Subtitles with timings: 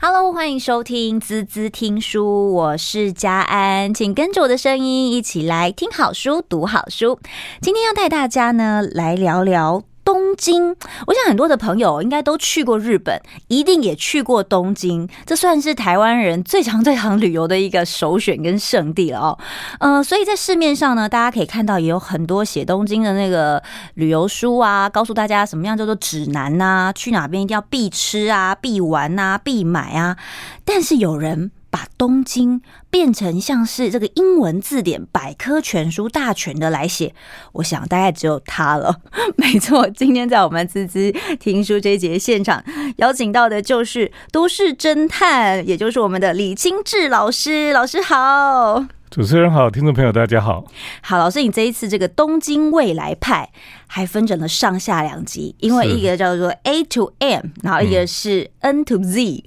[0.00, 7.18] Hello，欢迎收听滋滋听书，我是佳安，请跟着我的声音一起来听好书、读好书。
[7.60, 9.82] 今天要带大家呢来聊聊。
[10.08, 10.74] 东京，
[11.06, 19.38] 我想很多的朋友应该都去过日本，一定也去过东京，这算是台湾人最常最常旅游的一个首选跟圣地了哦。
[19.80, 23.62] 嗯，所以在市面上呢，大家可以看到也有很多写东京的那个
[23.96, 30.16] 旅游书啊，告诉大家什么样叫做指南呐，去哪边一定要必吃啊、必玩啊、必买啊。
[30.64, 31.50] 但是有人。
[31.70, 37.14] 把东京变成像是这个英文字典百科全书大全的来写，
[37.52, 39.00] 我想大概只有他了。
[39.36, 42.62] 没错，今天在我们滋滋听书这一节现场
[42.96, 47.72] 邀请到的就是都市侦探，也就是我们的李清志老师。
[47.72, 48.86] 老师好。
[49.10, 50.66] 主持人好，听众朋友大家好。
[51.00, 53.48] 好，老师，你这一次这个东京未来派
[53.90, 59.44] 还分成了上下两集，因为一个叫做 A to M，然后一个是 N to Z。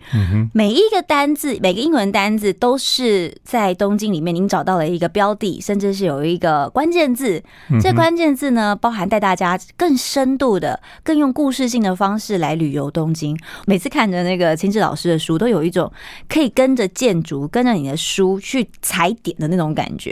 [0.54, 7.41] 每一个单字，每个英文单字都是在东京里面您找到了一个标的，甚至是有一个关键字。
[7.80, 13.37] 这关键字呢，包含带大家更深度的、更用故事性的方式来旅游东京。
[13.68, 15.90] 每次看着那个清志老师的书，都有一种
[16.27, 20.12] 可以跟着建筑、跟着你的书去踩点的那种感觉。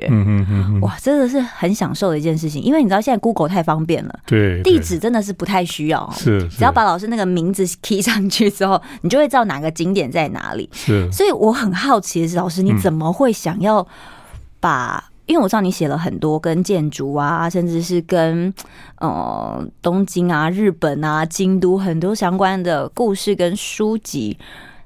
[0.81, 2.61] 哇，真的是很享受的一件事情。
[2.61, 4.18] 因为你知道现在 Google 太方便了。
[4.25, 10.69] 对，地址真的是不太需要，是只要把老师那个名字 key 上去之后，你就会知道哪个景点在哪里。
[10.71, 13.87] 是，所以我很好奇的是，老师你怎么会想要
[14.59, 15.03] 把？
[15.25, 18.51] 因为我知道你写了很多跟建筑啊，甚至是跟
[18.97, 24.35] 呃东京啊、日本啊、京都很多相关的故事跟书籍，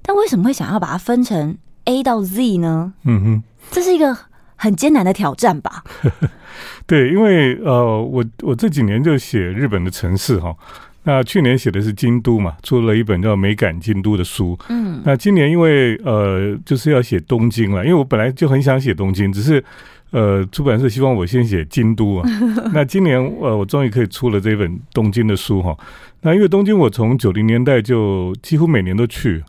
[0.01, 2.91] 但为什么会想要把它分成 A 到 Z 呢？
[3.05, 4.17] 嗯哼，这是一个
[4.55, 5.83] 很艰难的挑战吧。
[6.85, 10.55] 对，因为呃，我我这几年就写日本的城市哈，
[11.03, 14.57] 那去年写的是京都嘛，出了一本叫《美感京都》的书。
[14.69, 19.63] 嗯，那今年因为呃，就是要写东京了，因为我本来就很想写东京，只是
[20.11, 22.29] 呃，出版社希望我先写京都啊。
[22.73, 25.75] 那今年呃，我终于可以出了这本东京的书哈。
[26.21, 29.43] 那因为东京，我从九零年代就几乎每年都去，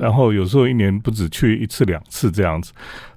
[0.00, 2.72] 然后有时候一年不止去一次两次这样子。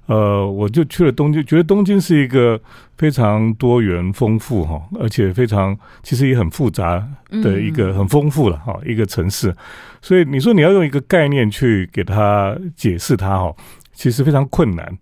[0.06, 2.60] 呃，我就去了东京，觉得东京是一个
[2.98, 7.02] 非常多元丰富哈，而且非常其实也很复杂
[7.42, 9.54] 的一个很丰富了哈一个城市。
[10.02, 13.54] 所以你说你要用一个概念去给他解释它哈，
[13.94, 14.98] 其实非常困难。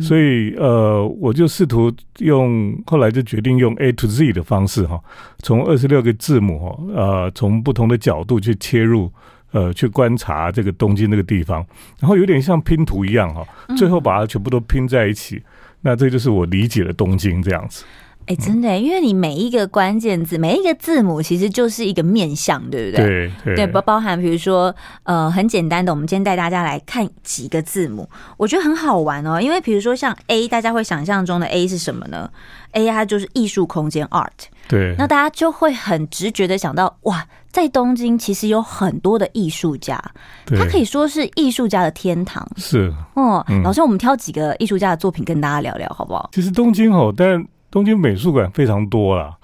[0.00, 4.98] 所以呃，我就试图用，后来就决定用 A to Z 的方式哈，
[5.40, 9.12] 从二十六个字母哈，呃，从不同的角度去切入。
[9.56, 11.64] 呃，去观察这个东京这个地方，
[11.98, 13.42] 然后有点像拼图一样哈，
[13.74, 15.42] 最后把它全部都拼在一起，嗯、
[15.80, 17.82] 那这就是我理解的东京这样子。
[18.26, 23.06] 哎、欸，真的，因为你每一个关键字，每一个字母，其实就是一个面向，对不对？
[23.06, 29.40] 对对，对，包包含比如说，呃，很简单的，我们今天带大家来看几个字母，我觉得很好玩哦。
[29.40, 32.28] 因为比如说像 A，大家会想象中的 A 是什么呢
[32.72, 34.26] ？A 它就是艺术空间 Art。
[34.66, 40.02] 对，那大家就会很直觉的想到，哇，在东京其实有很多的艺术家，
[40.46, 42.44] 它可以说是艺术家的天堂。
[42.56, 46.28] 是，哦，嗯，老师，我们挑几个艺术家的作品跟大家聊聊，好不好？
[46.32, 49.36] 其实东京哦，但东京美术馆非常多啦，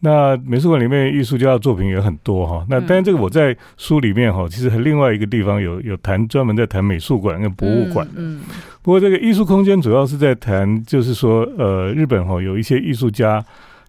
[0.00, 2.62] 那美术馆里面艺术家的作品也很多哈。
[2.68, 8.06] 那当然，这个我在书里面哈，其实和另外一个地方有有谈，专门在谈美术馆跟博物馆。
[8.14, 8.42] 嗯，
[8.82, 13.42] 不过这个艺术空间主要是在谈，就是说，呃，日本哈有一些艺术家，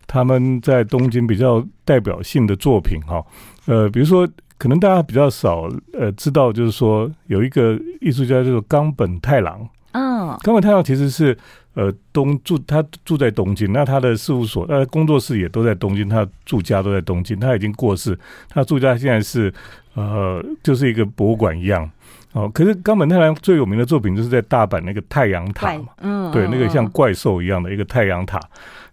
[0.08, 3.22] 他们在东京比较代表性的作品哈，
[3.66, 4.26] 呃，比如说
[4.58, 9.68] 可能大家比较少呃知道，就是说有一个艺术家叫做冈本太郎。
[9.92, 11.38] 嗯，冈本太郎其实是。
[11.76, 17.40] 呃，东住他住在东京，那他的事务所、呃工作室也都在东京，他住家都在东京。
[17.40, 18.18] 他已经过世，
[18.50, 19.54] 他住家现在是
[19.94, 21.90] 呃，就是一个博物馆一样。
[22.34, 28.42] 哦，可是冈本太郎最有名的作品就是在大阪那个太阳塔嘛，嗯，对，那个像怪兽一样的一个太阳塔。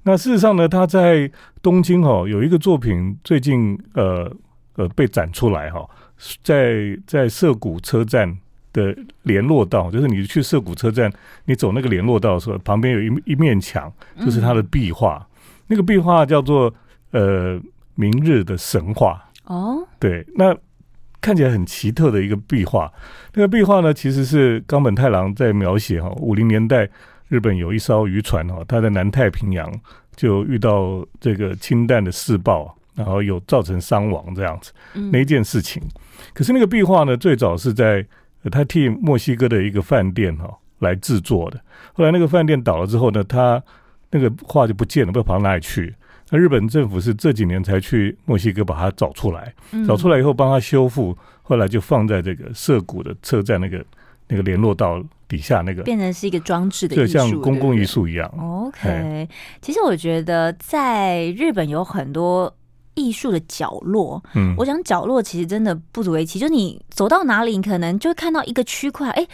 [0.04, 1.28] 那事实上呢，他在
[1.62, 4.30] 东京哦有一个作品，最近呃
[4.76, 5.84] 呃被展出来哈，
[6.44, 8.36] 在在涩谷车站。
[8.76, 11.10] 的联络道，就是你去涩谷车站，
[11.46, 13.90] 你走那个联络道的时候，旁边有一一面墙，
[14.20, 15.16] 就是它的壁画。
[15.16, 15.26] 嗯、
[15.68, 16.72] 那个壁画叫做
[17.12, 17.54] 呃
[17.94, 20.54] 《明日的神话》哦，对，那
[21.22, 22.92] 看起来很奇特的一个壁画。
[23.32, 26.86] 那个壁画呢，其实是冈本太郎在描写哈，五零年代
[27.28, 29.72] 日本有一艘渔船哈，他在南太平洋
[30.14, 34.70] 就遇到这个氢弹的试爆，然后有造成伤亡这样子
[35.10, 35.82] 那一件事情。
[36.34, 38.04] 可是那个壁画呢，最早是在
[38.50, 40.48] 他替墨西哥的一个饭店哈
[40.80, 41.60] 来制作的，
[41.94, 43.62] 后来那个饭店倒了之后呢，他
[44.10, 45.94] 那个画就不见了，不知道跑到哪里去。
[46.30, 49.54] 那日本政府是这几年才去墨西哥把它找出来，
[49.86, 53.84] 找出来以后帮他修复，后来就放在这个涩谷的车站那个
[54.26, 58.28] 那个联络道底下那个，变成是一个装置的艺术，就像公共艺术一样。
[58.38, 59.28] OK，
[59.62, 62.52] 其实我觉得在日本有很多
[62.96, 64.20] 艺术的角落。
[64.34, 69.28] 嗯，我想角落其实真的不足为奇，就你走到哪里，你可能就会看到一个区块，哎。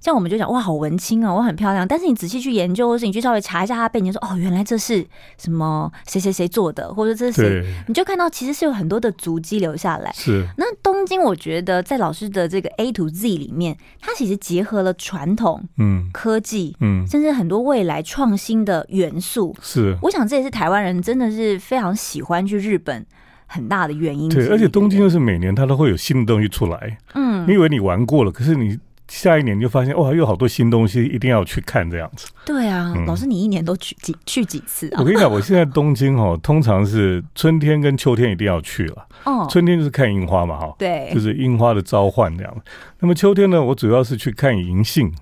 [0.00, 1.86] 像我们就讲哇，好文青哦，我很漂亮。
[1.86, 5.04] 但是你仔细去研究，或是你去稍微查一下它背景，说哦，原来这是
[5.36, 10.12] 什么谁谁谁做的，或者这是谁，你就看到其实是有很多的足迹留下来。
[10.12, 10.46] 是。
[10.56, 19.56] 那东京，我觉得在老师的这个 A to Z 里面，它其实结合了传统、嗯，科技，嗯，甚至很多未来创新的元素。
[19.60, 19.98] 是。
[20.02, 23.04] 我想这也是台湾人真的是非常喜欢去日本
[23.46, 24.28] 很大的原因。
[24.28, 26.98] 对，而且东京又是每年它都会有新的东西出来。
[27.14, 27.44] 嗯。
[27.48, 28.78] 你以为你玩过了，可是你。
[29.08, 32.28] 下一年就发现哇，又有好多新东西，一定要去看这样子。
[32.44, 35.00] 对啊，嗯、老师，你一年都去几去几次啊？
[35.00, 39.06] 我跟你讲，我现在东京哦，通常是春天跟秋天一定要去了。
[39.24, 42.56] 哦，春天就是看樱花嘛，哈，对，就是樱花的召唤这样。
[43.00, 45.12] 那么秋天呢，我主要是去看银杏。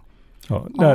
[0.48, 0.94] 哦，那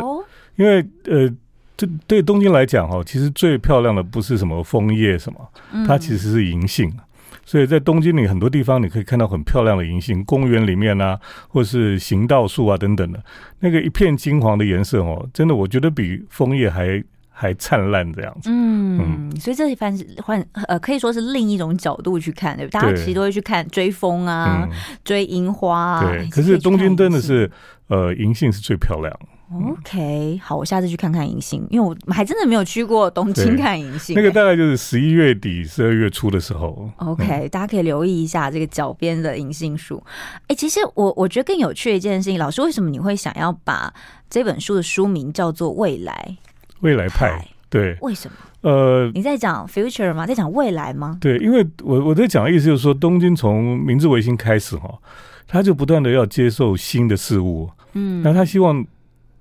[0.55, 1.29] 因为呃，
[1.77, 6.93] 这对东京来讲哦，其实最漂亮的不是什么枫叶什么，它其实是银杏。
[7.43, 13.21] 所以在东京里很多地方，你可以看到很漂亮的银杏，公园里面啊，或是行道树啊等等的，
[13.59, 18.49] 那个一片金黄的颜色哦，真的我觉得比枫叶还还灿烂这样子。
[18.51, 18.99] 嗯，
[19.31, 22.79] 嗯，所以这一番是换呃，可以说是另一种角度去看，对不对？
[22.79, 26.01] 大家其实都会去看追风啊，嗯、追樱花啊。
[26.01, 27.49] 对，可是东京真的是
[27.87, 29.11] 呃，银杏是最漂亮。
[29.53, 34.15] OK，好，我下次去看看银杏，因为我还真的没有去过东京看银杏。
[34.15, 36.89] 那个大概就是十一月底、十二月初的时候。
[36.97, 40.01] OK，嗯，大家可以留意一下这个脚边的银杏树。
[40.47, 43.93] 哎，其实我我觉得更有趣的一件事情，老师，为什么你会想要把
[44.29, 46.37] 这本书的书名叫做《未来
[46.79, 47.37] 未来派》？
[47.69, 48.37] 对，为什么？
[48.61, 50.25] 呃，你在讲 future 吗？
[50.25, 51.17] 在讲未来吗？
[51.19, 54.97] 对，因为我我在讲的意思就是说，东京从明治维新开始哈，
[55.45, 58.85] 他就不断的要接受新的事物，嗯，那他希望。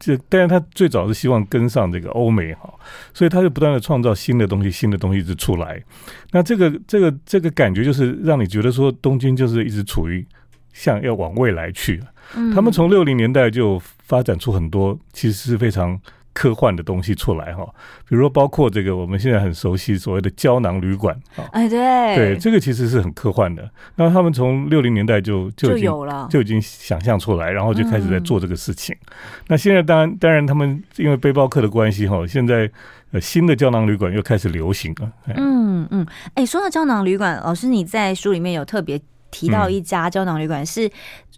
[0.00, 2.74] 这，但是他最早是希望跟上这个欧美哈，
[3.14, 5.80] 所以他就不断的创造新的东西，新的东西一直出来。
[6.32, 10.26] 那这个这个这个感觉就是让你觉得说，东京就是一直处于
[10.72, 12.02] 像要往未来去。
[12.34, 16.00] 嗯，他们从六零年代就发展出很多其实是非常。
[16.32, 17.64] 科幻的东西出来哈，
[18.08, 21.78] 比如说包括这个我们现在很熟悉所谓的胶囊旅馆啊，哎对
[22.14, 23.68] 对，这个其实是很科幻的。
[23.96, 28.94] 那他们从六零年代就就已经了，就已经想象出来，然后就开始在做这个事情。
[29.00, 29.14] 嗯、
[29.48, 32.70] 那现在当然当然他们因为背包客的关系哈，现在
[33.10, 35.12] 呃新的胶囊旅馆又开始流行了。
[35.34, 39.00] 嗯嗯，哎、欸，说到胶囊旅馆，老师你在书里面有特别
[39.30, 40.90] 提到一家胶囊旅馆是。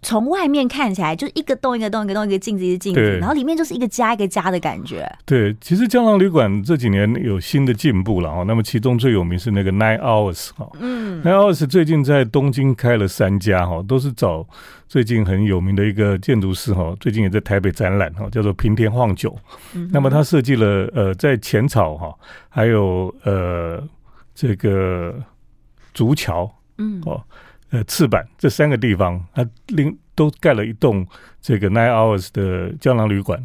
[0.05, 5.09] 从外面看起来就是一个洞一个洞一个洞一个镜子一个镜子，然后里面就是一个家一个家的感觉。
[5.23, 8.43] 对，其实胶囊旅馆这几年有新的进步了哈。
[8.43, 14.45] 那么其中最有名是那个 Nine Hours 哈，嗯，Nine Hours 最近在东京开了三家哈，都是找
[14.89, 19.33] 最近很有名的一个建筑师哈，最近也在台北展览哈，叫做平田晃久。
[19.73, 22.13] 嗯，那么他设计了呃在浅草哈，
[22.49, 23.81] 还有呃
[24.35, 25.15] 这个
[25.93, 27.23] 竹桥，嗯哦。
[27.73, 31.03] 呃，赤坂这三个地方，它另都盖了一栋
[31.41, 33.43] 这个 Nine Hours 的胶囊旅馆。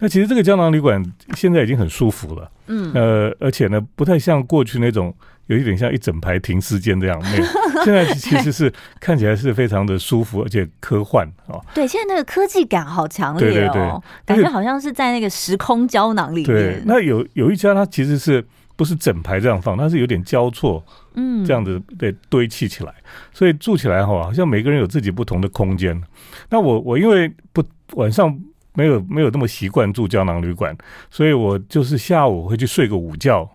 [0.00, 1.00] 那其实这个胶囊旅馆
[1.36, 5.14] 现在已经很舒服了，嗯，呃，而且呢，不太像过去那种
[5.46, 7.16] 有一点像一整排停尸间这样。
[7.22, 11.64] 那现在其实是看起来是非常的舒服，而且科幻哦。
[11.72, 16.46] 对，现在那个科技感好强烈哦，对对对，感觉好像是在那个时空胶囊里面。
[16.46, 18.44] 对，那有有一家它其实是。
[18.78, 20.82] 不是整排这样放，它是有点交错，
[21.14, 22.94] 嗯，这样子被堆砌起来，
[23.32, 26.00] 所以住起来哈，好像每个人有自己不同的空间。
[26.48, 27.60] 那我我因为不
[27.94, 28.38] 晚上
[28.74, 30.76] 没有没有那么习惯住胶囊旅馆，
[31.10, 33.40] 所以我就是下午会去睡个午觉。
[33.40, 33.50] 哦、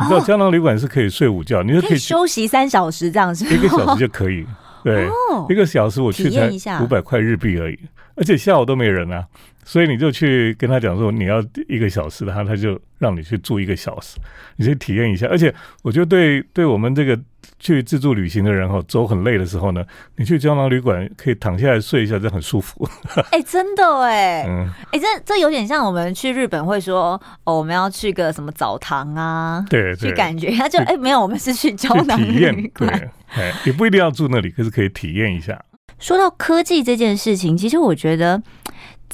[0.00, 4.46] 你知道胶囊旅馆是可以睡午觉，你就可以，休息三小时这样子，一个小时就可以。
[4.82, 6.50] 对，哦、一个小时我去才
[6.82, 7.78] 五百块日币而已，
[8.16, 9.26] 而且下午都没人啊。
[9.64, 14.18] 所以你就去跟他讲说你要一个小时的，他他就让你去住一个小时，
[14.56, 15.26] 你去体验一下。
[15.28, 15.52] 而且
[15.82, 17.18] 我觉得对对我们这个
[17.58, 19.84] 去自助旅行的人哈，走很累的时候呢，
[20.16, 22.86] 你去胶囊旅馆可以躺下来睡一下，这很舒服。
[23.30, 32.90] 哎、欸，真的哎，嗯，哎、欸，这这有点像我们去日本会说哦，我们要去个什么澡堂啊，对，去感觉他就哎、欸、没有，我们是去胶囊旅馆，
[33.34, 35.58] 对，哎，也不一定要住那里，可是可以体验一下。
[35.98, 38.42] 说到科技这件事情，其实我觉得。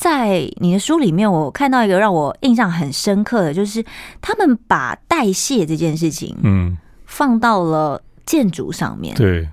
[0.00, 3.84] 在你的书里面，我看到一个让我印象很深刻的，就是
[4.22, 9.14] 他们把代谢这件事情，嗯，放到了建筑上面。
[9.14, 9.46] 对，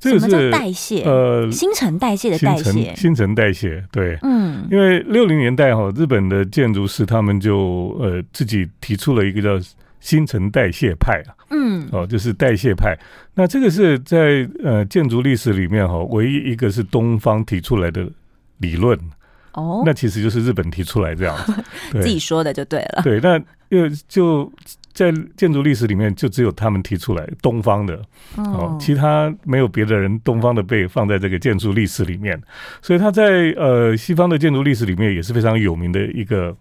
[0.00, 1.02] 什么叫代谢？
[1.04, 3.84] 呃，新陈代谢的代谢，新陈代谢。
[3.92, 9.62] 对，嗯，因为六零年代哈，日本的建筑师他们就呃自己提出了一个叫
[10.00, 12.98] 新陈代谢派啊，嗯，哦，就是代谢派。
[13.34, 18.10] 那这个是在呃建筑历史里面哈，唯一一个是东方提出来的
[18.56, 18.98] 理论。
[19.52, 21.54] 哦，那其实就是日本提出来这样子，
[22.00, 23.02] 自己说的就对了。
[23.02, 23.36] 对，那
[23.68, 24.50] 因为就
[24.92, 28.00] 在建筑历史里面，就只有他们提出来东方的
[28.36, 32.40] 哦，其他没有别的人东方的被放在这个建筑历史里面，
[32.82, 36.56] 所以他在呃西方的建筑历史里面也是非常有名的一个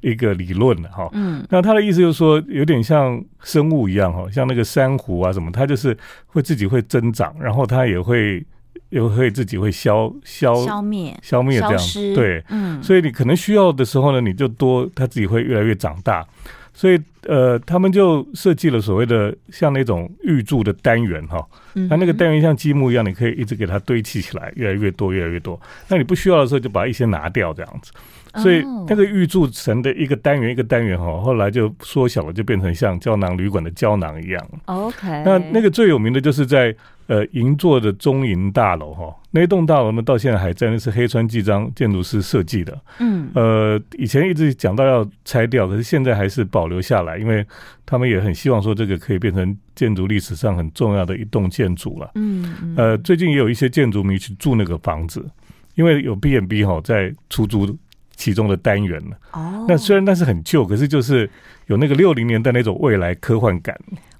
[0.00, 1.08] 一个理论的哈。
[1.12, 8.44] 嗯，那他的意思就是说，有点像生物一样哈，像那个珊瑚啊什么，它就是会自己会增长，然后它也会。
[8.90, 16.26] 又会自己会消消消灭消灭这样，对，嗯，所以你可能需要的时候呢，你就多，它自己会越来越长大。
[16.72, 21.44] 所以呃，他们就设计了所谓的像那种预铸的单元哈，
[21.74, 25.60] 那那个单元像积木一样，你可以一直给它堆砌起来，越来越多，越来越多。
[25.88, 27.92] 那你不需要的时候，就把一些拿掉这样子。
[28.36, 34.48] 所以那个玉柱城的一个单元一个单元哈，后来就缩小了，就变成像胶囊旅馆的胶囊一样。
[34.66, 36.74] OK，那那个最有名的就是在。
[37.06, 42.80] 呃，银座的中银大楼哈，那栋大楼呢，到现在还在，那是黑川纪章建筑师设计的。
[43.00, 47.44] 嗯，呃，以前一直讲到要拆掉，可是现在还是保留下来，因为
[47.84, 52.12] 他们也很希望说这个可以变成建筑历史上很重要的一栋建筑了。
[52.14, 55.28] 嗯，呃，最近也有一些建筑迷去住那个房子，
[55.74, 57.76] 因为有 B&B 哈在出租
[58.20, 59.16] 其中的单元了。
[59.32, 61.28] 哦，那虽然那是很旧，可是就是
[61.66, 63.74] 有那个六零年代那种未来科幻感。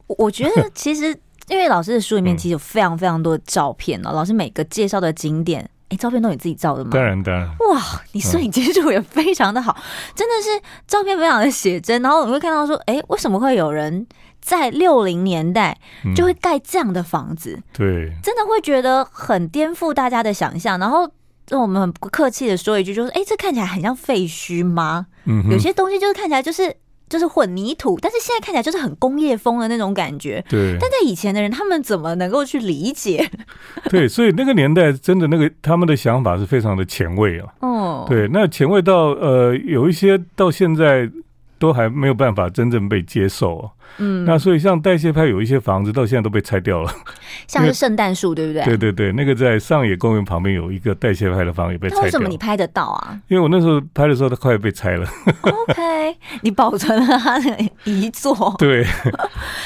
[0.06, 1.16] 我我觉得其实。
[1.48, 6.90] 因为老师的书里面其实有非常非常多的照片哦，嗯、老师每个介绍的景点，哎，照片都你自己照的吗？
[6.92, 7.44] 当然当然。
[7.48, 9.82] 哇，你摄影技术也非常的好，嗯、
[10.14, 12.00] 真的是照片非常的写真。
[12.02, 14.06] 然后你会看到说，哎，为什么会有人
[14.40, 15.76] 在六零年代
[16.14, 17.54] 就会盖这样的房子？
[17.56, 20.78] 嗯、对，真的会觉得很颠覆大家的想象。
[20.78, 21.10] 然后
[21.58, 25.06] 我们很不客气的说一句，就是，哎，这看起来很像废墟吗？
[25.24, 26.76] 嗯，有些东西就是看起来就是。
[27.10, 30.40] 就是混凝土，但是现在看起来就是很工业风的那种感觉。
[30.48, 33.28] 对，但在以前的人，他们怎么能够去理解？
[33.90, 37.48] 对，所以那个年代真的那个他们的想法是非常的前卫啊。
[37.62, 41.10] 哦，对，那前卫到呃，有一些到现在
[41.60, 43.70] 都还没有办法真正被接受啊。
[43.98, 46.90] 嗯，那所以像代谢派有一些房子到现在都被拆掉了，
[47.46, 48.64] 像是圣诞树，对不对？
[48.64, 52.04] 对对对，那个在上野公园旁边有一个代谢派的房也被拆掉。
[52.04, 53.20] 为什么你拍得到啊？
[53.28, 55.06] 因为我那时候拍的时候，它快要被拆了。
[55.42, 58.54] OK，你保存了他的遗作。
[58.58, 58.86] 对，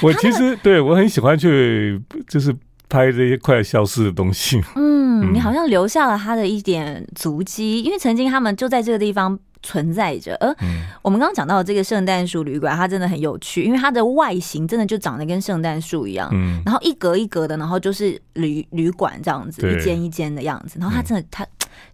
[0.03, 2.53] 我其实对我很喜欢去就是
[2.89, 4.61] 拍这些快要消失的东西。
[4.75, 9.39] 嗯，你好像留下了他的一点足迹，因为曾经他们就在这个地方。
[9.65, 10.55] 存在着，而
[11.03, 21.47] 我们刚刚讲到的这个圣诞树旅馆，它真的很有趣，因为它的外形真的就长得跟圣诞树一样，嗯，然后一格一格的，然后就是旅旅馆这样子，一间一间的样子，然后它真的，它，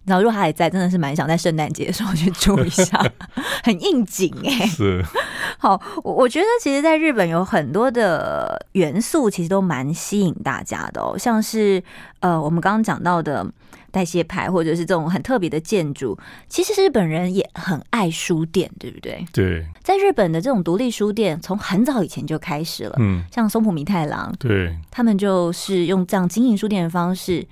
[0.03, 3.01] 然后如果它还在，真的是蛮想在圣诞节的时候去住一下，
[3.63, 5.05] 很应景哎、欸，是，
[5.57, 11.81] 好，我我觉得其实在日本有很多的元素，其实都蛮吸引大家的哦，像是
[12.19, 13.45] 呃，我们刚刚讲到的。
[13.91, 16.17] 代谢牌或者是这种很特别的建筑，
[16.47, 19.23] 其实日本人也很爱书店，对不对？
[19.33, 22.95] 对，在日本的这种独立书店，从很早以前就开始了。
[22.99, 27.45] 嗯，像松浦弥太郎，对，他们就是用这样经营书店的方式，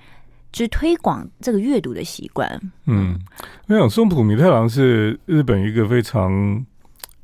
[0.52, 2.60] 去推广这个阅读的习惯。
[2.86, 3.18] 嗯，
[3.68, 6.64] 我想松浦弥太郎是日本一个非常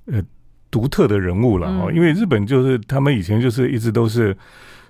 [0.06, 0.22] 呃
[0.70, 4.36] 独特的人物了哦，嗯、因为日本就是他们以前就是一直都是。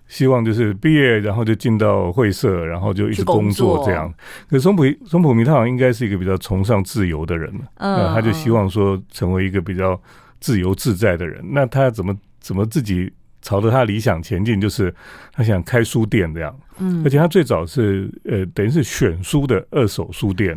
[0.09, 4.13] 希望就是毕业，然后就进到会社，然后就一直工作这样。
[4.49, 10.01] 可是松浦松浦弥太郎应该是一个比较崇尚自由的人，嗯，他就希望说成为一个比较
[10.39, 11.45] 自由自在的人。
[11.51, 14.61] 那他怎么怎么自己朝着他理想前进？
[14.61, 14.95] 就是
[15.33, 20.57] 他想开书店这样，嗯，而且他最早是呃等于是选书的二手书店。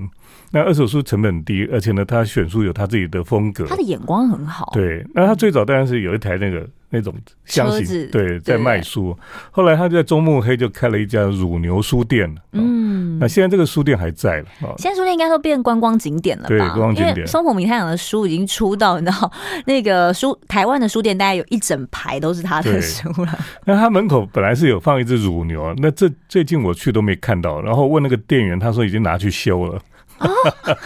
[0.51, 4.69] 那二手书成本低，而且呢，他选书有他自己的风格，他的眼光很好。
[4.73, 6.67] 对，那他最早当然是有一台那个。
[6.89, 7.13] 那种
[7.45, 9.17] 箱型，子对，在卖书。
[9.51, 12.33] 后来他就在中目黑就开了一家乳牛书店。
[12.51, 14.47] 嗯，那现在这个书店还在了。
[14.77, 16.49] 现在书店应该都变观光景点了吧？
[16.49, 17.27] 对，观光景点。
[17.27, 19.31] 松浦弥太郎的书已经出到，你知道，
[19.65, 23.39] 那个书台湾的书店大概有一整排都是他的书了。
[23.65, 27.61] 那他门口本来是有放一只乳牛，那这最近我去都没看到。
[27.61, 29.79] 然后问那个店员，他说已经拿去修了。
[30.19, 30.29] 哦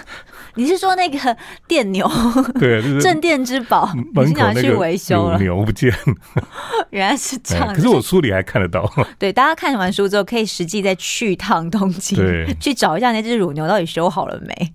[0.55, 2.09] 你是说那个电牛？
[2.59, 3.89] 对，就是镇店之宝，
[4.21, 5.39] 已经拿去维修了。
[5.39, 5.91] 牛不见，
[6.91, 7.73] 原来是这样。
[7.73, 8.91] 可是我书里还看得到。
[9.17, 12.17] 对，大家看完书之后，可以实际再去趟东京，
[12.59, 14.73] 去找一下那只乳牛到底修好了没。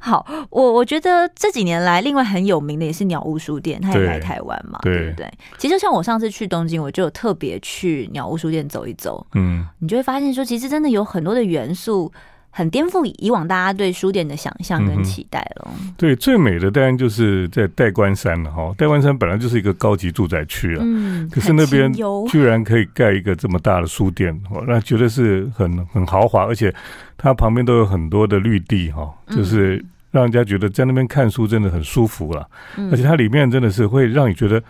[0.00, 5.32] 好，我我觉得这几年来，另外很有名的也是鸟屋书店，他也来台湾嘛，对，对不对？
[5.58, 9.24] 其实像我上次去东京，我就有特别去鸟屋书店走一走。
[9.34, 12.12] 嗯，你就会发现说，其实真的有很多的元素。
[12.56, 15.68] 很颠覆以往大家对书店的想象跟期待了。
[15.80, 15.92] 嗯。
[15.96, 18.72] 对，最美的当然就是在代官山了哈。
[18.78, 21.92] 代官山本来就是一个高级住宅区啊，嗯，可是那边
[22.28, 26.72] 居然可以盖一个这么大的书店，哦那绝对是很很豪华，而且
[27.18, 34.62] 它旁边都有很多的绿地哈，就是让人家觉得在那边看书真的很舒服了，嗯、而且它里面真的是会让你觉得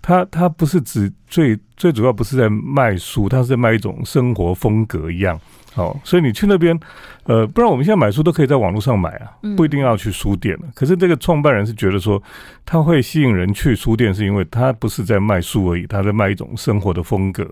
[0.00, 5.40] 它，它它不是只最最主要不是在卖书，它是在卖一种生活风格一样。
[5.74, 6.78] 好，所以你去那边，
[7.24, 10.62] 呃，不然我们现在买书都可以在网络上买啊，不一定要去书店了。
[10.74, 12.22] 可是这个创办人是觉得说，
[12.66, 17.46] 他会吸引人去书店，是因为他不是在卖书而已，他在卖一种生活的风格。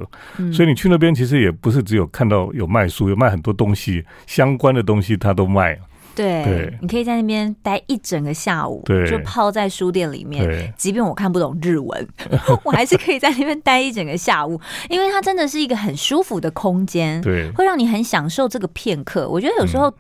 [0.53, 5.79] 所以你去那边其实也不是只有看到有卖书，有卖很多东西，相关的东西他都卖。
[6.15, 10.73] 对，对，你可以在那边待一整个下午，就泡在书店里面。
[10.77, 12.09] 即便我看不懂日文，
[12.65, 19.29] 我还是可以在那边待一整个下午， 因为它真的是一个很舒服的空间，对，会让你很享受这个片刻。
[19.29, 19.95] 我觉得有时候，嗯、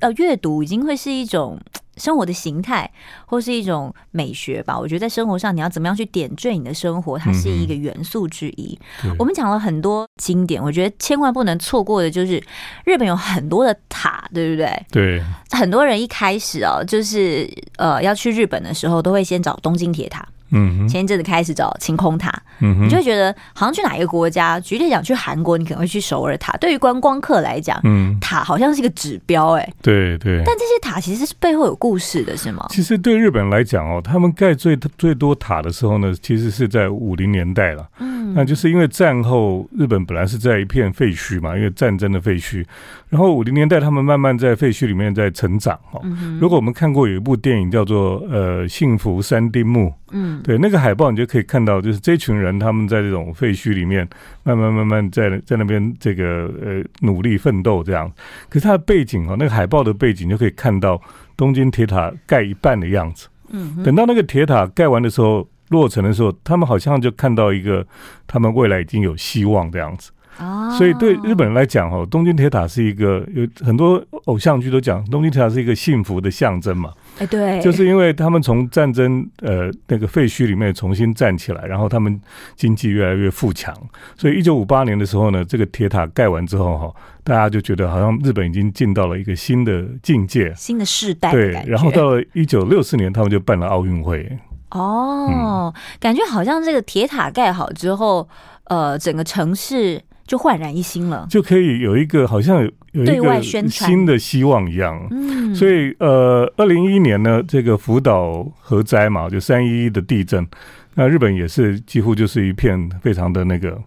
[0.00, 1.58] 呃，阅读已经会是一种。
[1.96, 2.90] 生活的形态，
[3.26, 4.78] 或是一种美学吧。
[4.78, 8.78] 我觉得在生活上，你要怎么样去点缀你的生活，它是一个元素之一。
[9.04, 12.42] 嗯、我们讲了很多经典，我觉得千万不能错过的就是
[12.84, 14.86] 日本有很多的塔，对不对？
[14.90, 15.22] 对。
[15.50, 20.26] 很多人一开始哦，就是呃要去日本的时候，都会先找东京铁塔。
[20.54, 26.56] 嗯，前一阵子开始找晴空塔，嗯哼，你就会觉得好像去哪一个国家，举例讲去韩国，你可能会去首尔塔。
[26.58, 30.42] 对于观光客来讲，嗯，塔好像是一个指标，哎，对对。
[30.46, 32.66] 但这些塔其实是背后有故事的，是吗？
[32.70, 37.88] 其实对日本来讲哦，他们盖最最多塔的时候呢，其实是在五零年代了。
[37.98, 42.64] 嗯，那就是因为战后日本本来是在一片废墟嘛，因为战争的废墟。
[43.08, 46.02] 然后五零年代他们慢慢在废墟里面在成长哦。
[46.40, 49.88] 如果我们看过有一部电影叫做呃《幸福三丁目》。
[50.16, 54.08] 嗯，对，那个海报你就可以看到，就是这群人他们在这种废墟里面，
[54.44, 58.10] 慢慢慢慢在在那边这个呃努力奋斗这样。
[58.48, 61.00] 可是它的背景哦，那个海报的背景就可以看到
[61.36, 63.26] 东京铁塔盖一半的样子。
[63.50, 67.84] 嗯，等到那个铁塔盖完的时候，落成的时候，他们好像就看到一个
[68.26, 70.10] 他们未来已经有希望这样子。
[70.36, 76.92] 啊，所以对日本人来讲，哦，东京铁塔是一个有很多偶像剧都讲东京铁塔是一个幸福的象征嘛。
[77.20, 82.20] 哎，对，就是因为他们从战争呃那个废墟里面重新站起来，然后他们
[82.56, 83.72] 经济越来越富强，
[84.16, 91.30] 所以一九五八年的时候呢，这个铁塔盖完之后哈，大家就觉得好像日本已经进到了一个新的境界，新的世代。
[91.30, 94.28] 对，然后到了一九六四年，他们就办了奥运会。
[94.74, 98.28] 哦，嗯，感觉好像这个铁塔盖好之后，
[98.64, 100.02] 呃，整个城市。
[100.26, 105.06] 就焕然一新了，就可以有一个好像有有一个新的希望一样。
[105.10, 110.48] 嗯，所以呃，二零一一年呢，这个福岛核灾嘛，就三一一的地震，
[110.94, 113.78] 那日本也是几乎就是一片非常的那个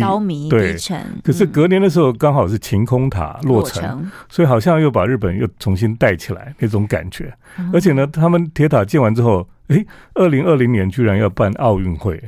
[0.00, 0.76] 消弭对，
[1.22, 7.32] 可是隔年的时候刚好是晴空塔落成，所以好像又把日本又重新带起来那种感觉。
[7.58, 12.22] 嗯、而且呢，他们铁塔建完之后，诶，二零二零年居然要办奥运会。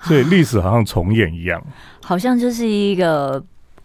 [0.00, 1.64] 所以历史好像重演一样，
[2.02, 3.42] 好像就是一个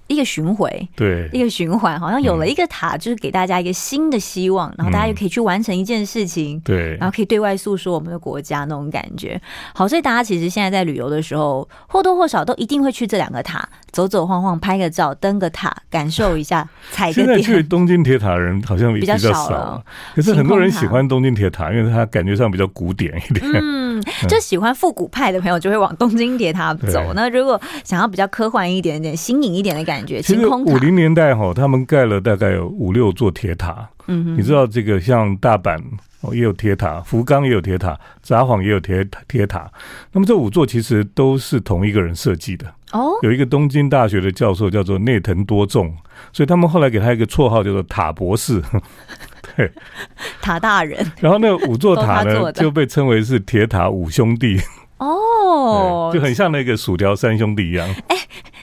[0.09, 9.39] 一个巡回，对，一个循环，好像有了一个塔，就是给大家一个新的希望，然后大家又可以去完成一件事情，对，然后可以对外诉说我们的国家那种感觉。
[9.73, 17.27] 好，所以大家其实现在在旅游的时候，或多或少都一定会去这两个塔走走晃晃，拍个照，登个塔，感受一下， 踩个点。
[17.27, 19.83] 现在去东京铁塔的人好像比较少了，
[20.15, 23.45] 可是很多人喜欢东京铁塔，因为它感觉上比较古典一点。
[23.53, 23.79] 嗯。
[24.29, 27.11] 就喜欢复古派的朋友就会往东京铁塔走。
[27.13, 30.73] 那如果想要比较科幻一点点、新颖一点的感觉，晴空塔。
[30.73, 33.89] 五零年代哈，他们盖了大概有五六座铁塔。
[34.07, 35.79] 嗯，你知道这个像大阪
[36.21, 39.71] 哦也有铁塔，福冈也有铁塔，札幌也有铁铁塔。
[40.11, 43.11] 那么这五座其实都是同一个人设计的哦。
[43.21, 45.95] 有一个东京大学的教授叫做内藤多重，
[46.33, 48.61] 所以他们后来给他一个绰号叫做塔博士。
[49.55, 49.71] 对，
[50.41, 51.11] 塔大人。
[51.19, 54.59] 然后那五座塔呢，就被称为是铁塔五兄弟。
[54.97, 57.87] 哦， 就很像那个薯条三兄弟一样。
[58.07, 58.17] 哎，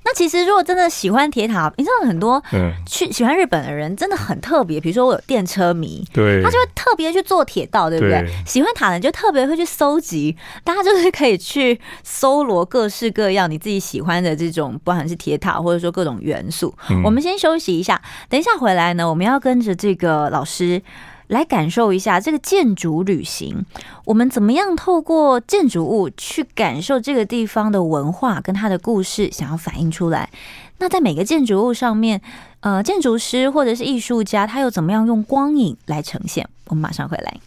[0.06, 2.40] 那其实如果真的喜欢铁塔，你知道很多
[2.86, 4.80] 去喜欢日本的人真的很特别。
[4.80, 8.24] 比如说我有电车迷，对，他就会特别去坐铁道，对不对？
[8.46, 16.72] 喜欢塔的人就特别会去搜集，大家就是可以去搜罗各式各样你自己喜欢的这种，不管是铁塔或者说各种元素。
[17.04, 20.80] 我们先休息一下，等一下回来呢，我们要跟着这个老师。
[21.28, 23.64] 来感受一下这个建筑旅行，
[24.04, 30.30] 我们怎么样透过建筑物去感受这个地方的文化跟它的故事，想要反映出来。
[30.78, 32.20] 那在每个建筑物上面，
[32.60, 36.48] 呃，建筑师或者是艺术家，他又怎么样用光影来呈现？
[36.66, 37.40] 我们马上回来。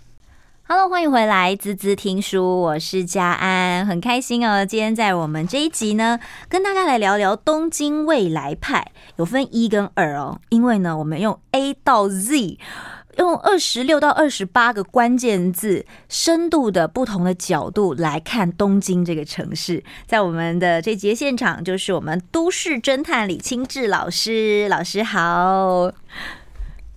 [0.67, 4.63] Hello，欢迎回来，滋滋听书，我是佳安，很开心哦。
[4.65, 12.57] 今天在我们这一集呢，跟大家来聊聊东京未来派，有分一跟二哦，因为呢，我们用 A 到 Z。
[13.17, 19.83] 用二十六到二十八个关键字，深度的不同的角度来看东京这个城市。
[20.07, 24.67] 在我们的这节现场，就是我们都市侦探李清志老师。
[24.69, 25.91] 老师好。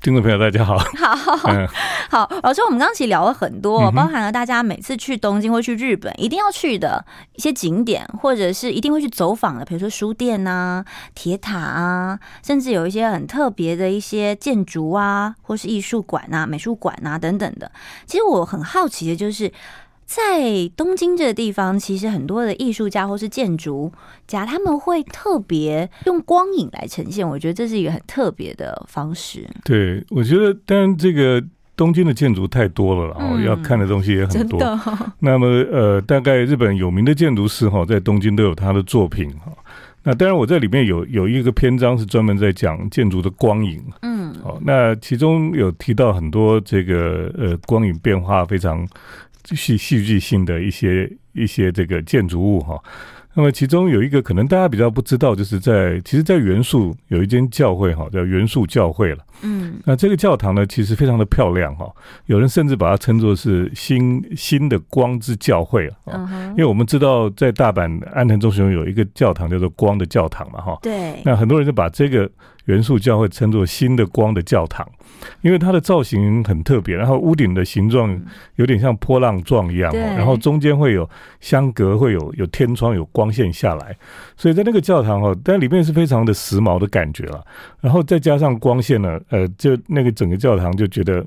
[0.03, 0.77] 听众朋友，大家好。
[0.99, 1.65] 好，嗯、
[2.11, 7.05] 好，老师，我们刚刚其实聊了很多，包含了大家每次去东京或去日本一定要去的
[7.37, 10.85] 一些景点，或者是一定会去走访的，比如说书店啊、
[11.15, 17.71] 铁塔啊，甚至有一些很特别的一些建筑啊，或是艺术馆啊、美术馆啊等等的。
[18.05, 19.53] 其实我很好奇的就是。
[20.15, 23.91] 在东京这个地方，其实很多的艺术家或是建筑
[24.27, 27.27] 家，他们会特别用光影来呈现。
[27.27, 29.49] 我觉得这是一个很特别的方式。
[29.65, 31.43] 对，我觉得，当然这个
[31.75, 34.61] 东京的建筑太多了，然后要看的东西也很多。
[35.21, 39.51] 那么，呃，大概日本有名的建筑师哈，在东京都有他的作品哈。
[40.03, 43.83] 那当然，我在里面有有一个篇章是专门在讲建筑的光影。
[44.03, 48.87] 嗯，好，那其中有提到很多这个呃光影变化非常。
[49.45, 52.81] 戏戏剧性的一些一些这个建筑物哈，
[53.35, 59.25] 那么其中有一个可能大家比较不知道，就是在其实，在元素有一间教会哈，叫元素教会了。
[59.43, 61.91] 嗯，那这个教堂呢，其实非常的漂亮哈，
[62.27, 65.95] 有人甚至把它称作是新新的光之教会了。
[66.07, 70.79] 嗯哼，因为我们知道在大阪安藤忠雄有一个教堂叫做光的教堂嘛哈。
[70.83, 71.21] 对。
[71.25, 72.31] 那很多人就把这个
[72.65, 74.87] 原宿教会称作新的光的教堂。
[75.41, 78.21] 因为它的造型很特别，然后屋顶的形状
[78.57, 83.97] 有点像波浪状一样，然后中间会有相隔，会有有天窗，有光线下来，
[84.37, 87.41] 所以在那个教堂哦，但里面是非常的时髦的感觉了。
[87.81, 91.25] 然后再加上光线呢，呃，就那个整个教堂就觉得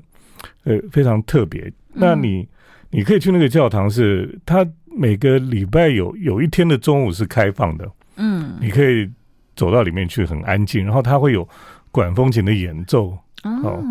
[0.64, 1.72] 呃非常特别。
[1.94, 2.46] 那你
[2.90, 9.08] 你可以去那个教堂，是它每个礼拜有有一天的中午是开放的，嗯，你可以
[9.56, 11.48] 走到里面去，很安静，然后它会有
[11.90, 13.16] 管风琴的演奏。
[13.42, 13.82] 哦，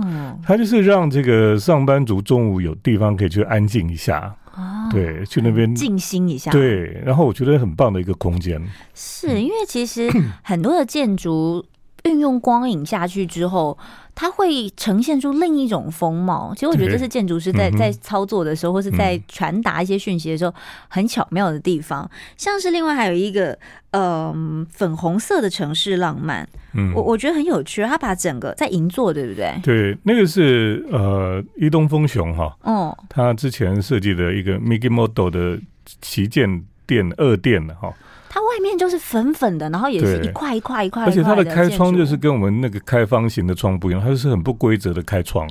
[0.44, 7.02] 它就是让这个上班族中午有地方可以去安静一下，哦，对，去那边静心一下，对。
[7.06, 8.62] 然后我觉得很棒的一个空间，
[8.94, 10.12] 是因为其实
[10.44, 11.64] 很多的建筑
[12.06, 13.78] 运用光影下去之后。
[14.18, 16.54] 它会呈现出另一种风貌。
[16.54, 20.56] 其实我觉得这是建筑师在在操作的时候，或是在传达一些讯息的时候，
[20.88, 22.10] 很巧妙的地方。
[22.38, 23.60] 像是另外还有一个，
[23.92, 27.84] 嗯，粉红色的城市浪漫，嗯，我我觉得很有趣。
[27.84, 29.54] 他把整个在银座，对不对？
[29.62, 35.60] 对，那个是呃伊东丰雄哈，哦，他之前设计的一个 Migimoto 的
[36.02, 37.94] 旗舰店二店的哈。
[38.36, 45.50] 它外面就是粉粉的，然后也是一块一块一块，而且它的开窗就是跟我们那个开方形的窗不一样，它就是很不规则的开窗。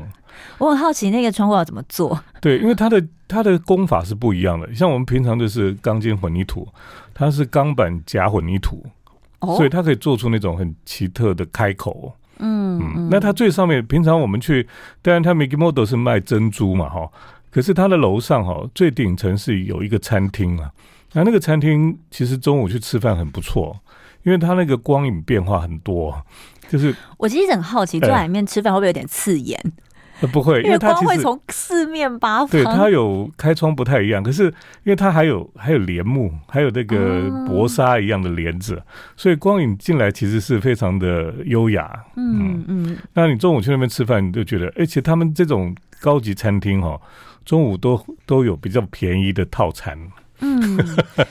[0.58, 2.20] 我很好奇那个窗户要怎么做？
[2.42, 4.74] 对，因为它的它的工法是不一样的。
[4.74, 6.68] 像我们平常就是钢筋混凝土，
[7.14, 8.84] 它是钢板夹混凝土，
[9.38, 12.12] 哦，所以它可以做出那种很奇特的开口。
[12.36, 14.68] 嗯嗯，那它最上面，平常我们去，
[15.00, 17.10] 当然它 Mikimoto 是卖珍珠嘛哈，
[17.50, 20.70] 可是它的楼上哈最顶层是有一个餐厅啊。
[21.14, 23.80] 那那个餐厅其实中午去吃饭很不错，
[24.24, 26.22] 因为它那个光影变化很多，
[26.68, 29.58] 就是我其实很好奇，坐在里面吃饭会不会有点刺眼？
[30.20, 32.48] 呃，不会，因为它光会从四面八方。
[32.48, 34.52] 对，它有开窗不太一样，可是因
[34.84, 38.82] 为它还有还有帘幕，还有那个薄纱一样的帘子，嗯，
[39.16, 42.04] 所以光影进来其实是非常的优雅。
[42.16, 47.00] 嗯嗯，那你中午去那边吃饭，你就觉得，而且他们这种高级餐厅哈，
[47.44, 49.98] 中午都都有比较便宜的套餐。
[50.44, 50.78] 嗯，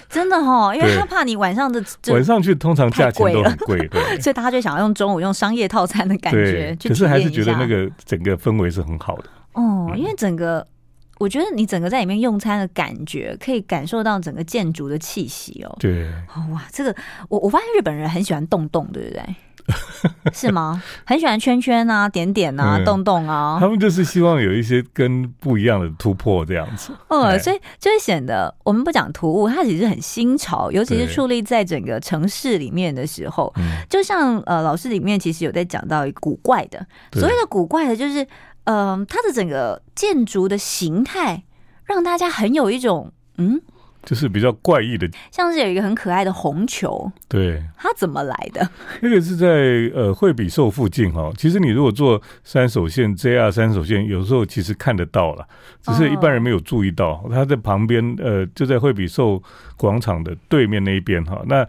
[0.09, 9.25] 真的 哈，因为他怕你晚上的晚上去，通常价钱都很贵，对， 所以大家就想要用中午用商业套餐的感觉，可是还是觉得那个整个氛围是很好的。
[9.53, 10.65] 哦，因为整个，
[11.19, 15.75] 我觉得你整个在里面用餐的感觉，可以感受到整个建筑的气息哦。
[15.79, 16.09] 对，
[16.51, 16.95] 哇，这个
[17.29, 19.23] 我我发现日本人很喜欢动动，对不对？
[20.33, 20.81] 是吗？
[21.05, 26.91] 很喜欢圈圈啊、点点啊、嗯、洞洞啊，他们就是希望有一些跟不一样的突破这样子。
[27.07, 33.53] 嗯，所以就会显得我们不讲突兀，它其实很新潮，尤其是矗立在整个城市里面的时候。
[33.89, 38.23] 就像呃，老师里面其实有在讲到古怪的，所谓的古怪的，就是
[38.65, 41.43] 嗯、呃，它的整个建筑的形态
[41.85, 43.61] 让大家很有一种嗯。
[44.03, 48.69] 就是比较怪异的，像是有一个很可爱的红球，对，它怎么来的？
[49.01, 49.47] 那个是在
[49.95, 51.31] 呃惠比寿附近哈。
[51.37, 55.47] 其实你如果坐三手线 JR 三手线，有时候其实看得到了，
[55.81, 57.23] 只是一般人没有注意到。
[57.31, 59.41] 它在旁边，呃，就在惠比寿
[59.77, 61.41] 广场的对面那一边哈。
[61.47, 61.65] 那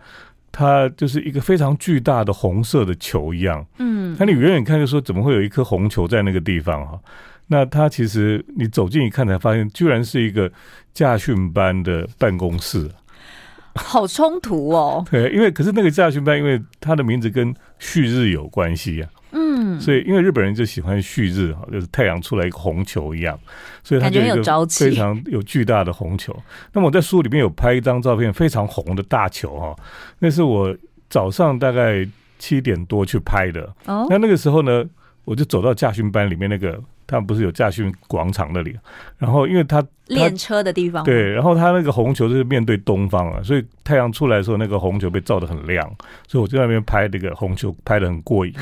[0.51, 6.99] 它就是一个非常巨大的红色的球一样，嗯，那你远远看就说怎么会有一颗红球在那个地方哈？
[7.46, 10.50] 那他其实你走近一看才发现，居然是一个
[10.94, 12.90] 驾训班的办公室，
[13.74, 15.04] 好冲突哦。
[15.11, 23.38] 对，因为可是那个驾训班，因为它的名字跟旭日有关系啊，嗯，所以因为日本人就喜欢旭日哈，就是太阳出来一个红球一样，
[23.83, 26.35] 所以它就有非常有巨大的红球。
[26.72, 29.76] 那么我在书里面有拍一张照片，非常红的大球哈，
[30.18, 30.74] 那是我
[31.11, 33.70] 早上大概七点多去拍的。
[33.85, 34.83] 哦，那那个时候呢？
[35.26, 36.78] 我就走到驾训班里面那个。
[37.07, 38.77] 他们不是有驾训广场那里，
[39.19, 45.87] 然后因为他练车的地方，对，然后他那个红球就是面对东方啊，所以太阳出来的时候，那个红球被照得很亮，
[46.29, 48.53] 所以我在那边拍那个红球，拍得很过瘾。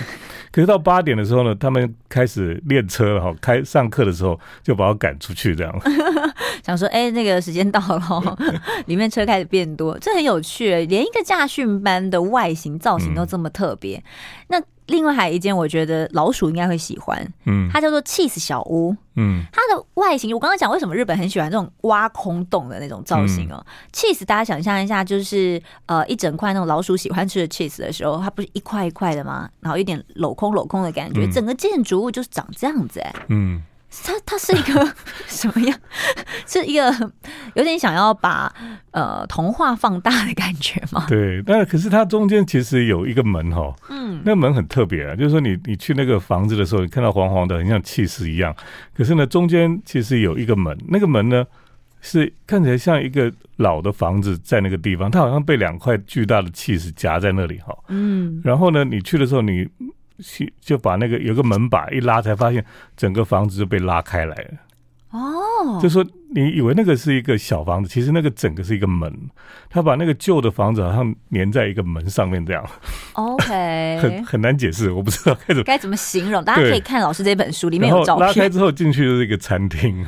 [0.53, 5.81] 可是到八点的时候呢，他们开始练车了哈，开上课的时候就把我赶出去，这样
[6.63, 8.39] 想说，哎，那个时间到了，
[8.87, 14.03] 里面车开始变多，这很有趣，连一个驾训班的外形造型都这么特别，嗯、
[14.49, 14.63] 那。
[14.87, 23.65] 另外还有一间，我觉得老鼠应该会喜欢，嗯，它叫做 Cheese 小屋，嗯，它的外形我刚刚讲为什么日本很喜欢这种挖空洞的那种造型哦。
[23.65, 29.49] 嗯、Cheese 大家想象一下，就是呃一整块那种老鼠喜欢吃的 cheese 的时候，它不是一块一块的吗？
[29.61, 33.63] 然后有点镂空镂空的感觉，嗯、整个建筑物就是长这样子哎，嗯。
[34.05, 34.95] 它它是一个
[35.29, 35.79] 什么样？
[36.47, 37.13] 是一个
[37.55, 38.53] 有点想要把
[38.93, 41.05] 呃童话放大的感觉吗？
[41.09, 48.55] 对，但可是它中间其实有一个门哈，嗯，那个门很特别啊，就是说你你去那个房子的时候，你看到黄黄的，很像气势一样。
[48.95, 51.45] 可是呢，中间其实有一个门，那个门呢
[52.01, 59.69] 是看起来像一个老的房子在那个地方，它好像被两块巨大的气势夹在那里哈，嗯，然后呢，你去的时候你。
[60.23, 62.65] 去就把那个有个门把一拉，才发现
[62.97, 64.51] 整个房子就被拉开来了。
[65.11, 66.03] 哦，就说
[66.35, 69.13] 你以为那个是一个小房子，其实那个整个是一个门。
[69.69, 72.65] 他把那个旧的房子好像粘在一个门上面这样。
[73.13, 76.43] OK， 很很难解释，我不知道该怎么该怎么形容。
[76.43, 78.27] 大家可以看老师这本书里面有照片。
[78.27, 80.07] 拉开之后进去就是一个餐厅。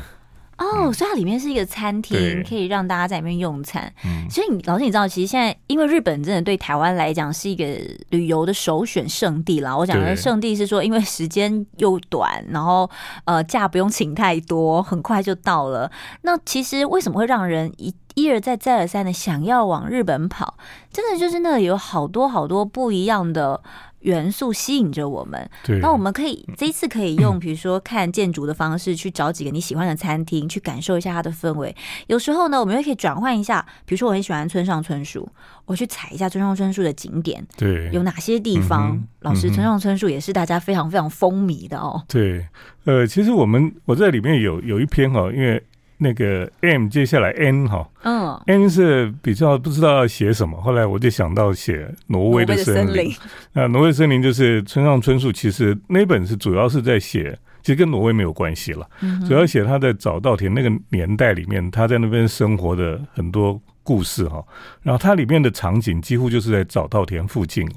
[0.59, 3.93] 哦，所以它里面是一个餐厅，可以让大家在里面用餐。
[4.31, 7.65] 所以你老师，你知道，其实现在因为日本真的对台湾来讲是一个
[8.11, 9.77] 旅游的首选胜地啦。
[9.77, 12.89] 我讲的胜地是说，因为时间又短，然后
[13.25, 15.91] 呃假不用请太多，很快就到了。
[16.23, 20.55] 那其实为什么会让人一一而再再而三的想要往日本跑？
[20.93, 23.61] 真的就是那里有好多好多不一样的。
[24.05, 31.75] 元素吸引着我们，对那我们可以这一次可以用， 比如说看建筑的方式去找几个你喜欢的餐厅，去感受一下它的氛围。
[32.07, 35.29] 有时候呢，我们又可以转换一下，比如说我很喜欢村上春树，
[35.65, 38.91] 我去踩一下村上春树的景点，对，有哪些地方？
[38.91, 42.03] 嗯、老师，村上春树也是大家非常非常风靡的哦。
[42.07, 42.47] 对，
[42.85, 45.63] 呃，其实我们我在里面有有一篇哈，因为。
[45.97, 53.13] 那个 M 接下来 N 哈，嗯，N 是比较不知道要写什么，后来我就想到写挪威的森林。
[53.53, 58.87] 那挪威森林就是村上春树，其实那本是主要是在写，其实跟挪威没有关系了，
[59.27, 64.45] 主要写他在早稻田那个年代里面，他在那边生活的很多故事哈。
[64.83, 67.77] 然后它里面的场景几乎就是在早稻田附近了，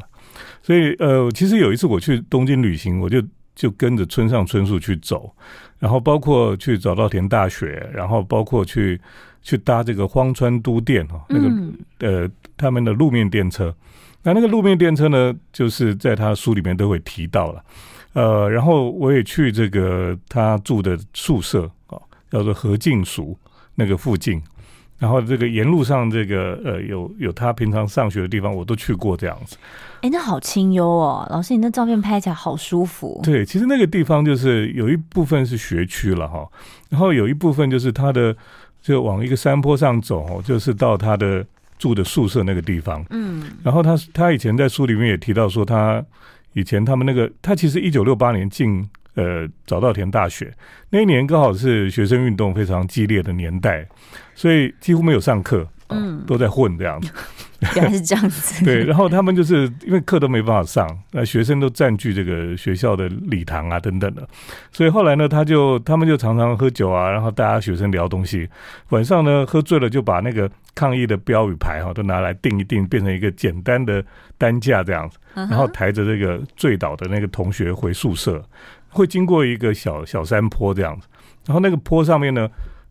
[0.62, 3.21] 所以呃，其实有一次我去东京旅行，我就
[3.58, 5.30] 就跟着村上春树去走。
[5.80, 9.00] 然后包括去早稻田大学，然后包括去
[9.41, 13.76] 去搭这个荒川都电哈，那个、嗯、呃他们的路面电车。
[14.24, 17.63] 那那个路面电车呢，就是在他书里面都会提到了。
[18.13, 22.00] 呃，然后我也去这个他住的宿舍啊，
[22.32, 23.38] 叫做何静塾
[23.76, 24.41] 那个附近。
[24.97, 29.55] 然后这个沿路上这个呃有有他平常上学的地方，我都去过这样子。
[30.01, 33.19] 哎，那好清幽哦，老师，你那照片拍起来好舒服。
[33.23, 36.47] 对，其实那个地方就是有一部分是学区了哈，
[36.89, 38.36] 然后有一部分就是他的
[38.81, 41.45] 就往一个山坡上走，就是到他的
[41.79, 43.03] 住的宿舍那个地方。
[43.10, 46.03] 嗯，然后他他以前在书里面也提到说，他
[46.53, 50.53] 以前他们那个他其实一九六八年进呃早稻田大学
[50.89, 53.86] 那一年刚好是学生运动非常激烈的年代，
[54.34, 55.67] 所以几乎没有上课。
[55.89, 57.10] 嗯，都在混这样子，
[57.77, 58.65] 原来是这样子。
[58.65, 64.27] 对，然后他们就是因为课都没办法上，那学生都占据这个学校的礼堂啊等等的，
[64.69, 68.49] 所以后来呢，他就他们就常常喝酒啊，然后大家学生聊东西，
[68.89, 74.03] 晚上呢喝醉了就把那个抗议的标语牌哈都拿来定一定，变成一个简单的
[74.38, 78.43] 担架这样子，然后抬着这个醉倒的那个同学回宿舍，
[78.89, 81.08] 会经过一个小小山坡这样子，
[81.45, 82.50] 然后那个坡上面呢。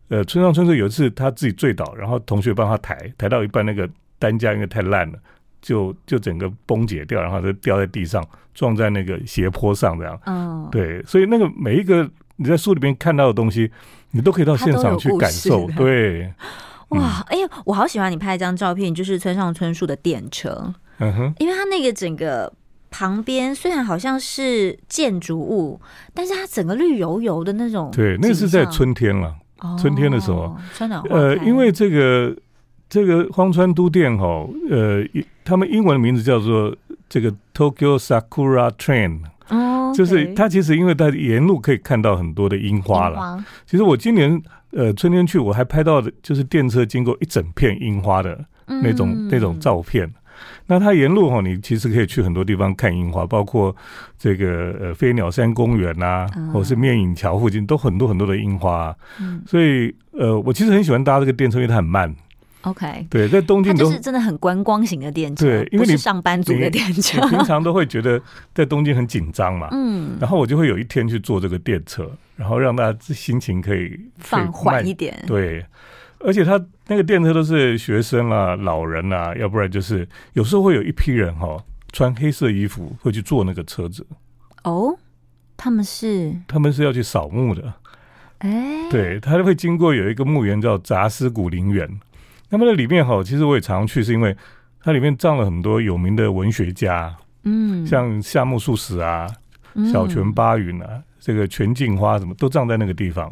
[0.09, 5.19] 呃，村上春树有一次他自己醉倒，然后同学帮他抬，抬到一半，那个担架因为太烂了，
[5.61, 10.17] 就就整个崩解掉，然后就掉在地上，撞在那个斜坡上这样。
[10.25, 13.69] 嗯，对，所以那个每一个你在书里面看到的东西，
[14.11, 15.69] 你都可以到现场去感受。
[15.75, 16.33] 对，
[16.91, 20.73] 哇，哎呀，我好喜欢你拍一张照片，就是村上春树的电车。
[20.99, 22.49] 嗯哼，因为他那个整个
[22.97, 25.79] 旁边虽然好像是建筑物，
[26.15, 27.91] 但是它整个绿油油的那种。
[27.91, 29.35] 对，那是在春天了。
[29.79, 30.57] 春天的时候，
[31.11, 32.35] 呃，因为这个
[32.89, 35.03] 这个荒川都电哈，呃，
[35.43, 36.75] 他们英文的名字叫做
[37.07, 43.43] 这个 Tokyo Sakura Train，哦，就是它其实因为它沿路可以看到很多的樱花了。
[43.67, 50.11] 其实我今年呃春天去，我还拍到的就是电车经过一整片樱花的那种那种照片。
[50.65, 53.75] 那它沿路哈，你其实可以去很多地方看樱花，包括
[54.17, 58.95] 这个呃飞鸟山公园啊，嗯、或是面影桥附近都很多很多的樱花、啊。
[59.19, 62.13] 嗯，所以呃，我其实很喜欢搭这个电车，因为它很慢。
[62.61, 68.19] OK，对，在东京都是真的很观光型的电车，对，因为你是上班族的电车，平常都会觉得
[68.53, 75.63] 在东京很紧张嘛，嗯，然后我就会有一天去坐这个电车，然后让大家心情可以放缓一点，对，
[76.19, 84.05] 而且他那个电车都是学生啊、老人啊，要不然就是有时候会有一批人哈、哦，穿黑色衣服会去坐那个车子，
[84.63, 84.97] 哦，
[85.55, 86.35] 他们是？
[86.47, 87.73] 他们是要去扫墓的，
[88.39, 91.87] 哎，对，他会经过有一个墓园叫杂司古陵园。
[92.49, 94.35] 那么那里面哈，其实我也常常去，是因为
[94.79, 99.27] 它里面葬了很多有名的文学家，嗯，像夏目漱石啊、
[99.91, 103.29] 小泉八云啊，这个全镜花什么都葬在那个地方。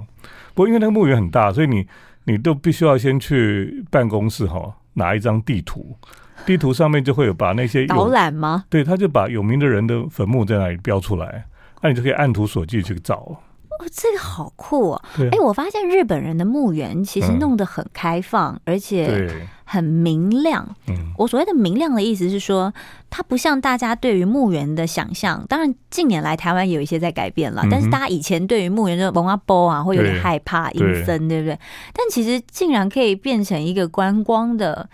[0.54, 1.88] 不过因为那个墓园很大，所以你
[2.26, 5.98] 你都必须要先去办公室哈，拿一张地图，
[6.46, 8.66] 地图上面就会有把那些导览吗？
[8.70, 11.46] 对，他就把有名的人的坟墓在那里标出来，
[11.82, 13.40] 那你就可以按图索骥去找。
[13.86, 15.02] 哦，这个好酷哦！
[15.20, 20.68] 哎、啊，我发现日本人的墓园其实弄得很开放，嗯、而且很明亮。
[20.88, 22.74] 嗯，我所谓的明亮的意思是说，
[23.10, 25.46] 它不像大家对于墓园的想象。
[25.48, 31.58] 当然，近年来台湾也有一些在改变了，嗯、但是大家以前对于墓园的蒙阿波啊，会有点害怕阴森，对不对？
[31.94, 34.90] 但其实竟然可以变成一个观光的，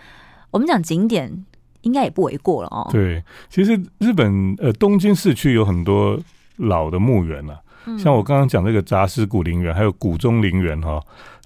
[0.51, 1.45] 我们讲景点，
[1.81, 2.89] 应该也不为过了哦。
[2.91, 6.19] 对，其实日本呃东京市区有很多
[6.57, 7.97] 老的墓园了、啊。
[7.97, 11.01] 像我刚刚讲这个杂司古陵园，还有古中陵园哈，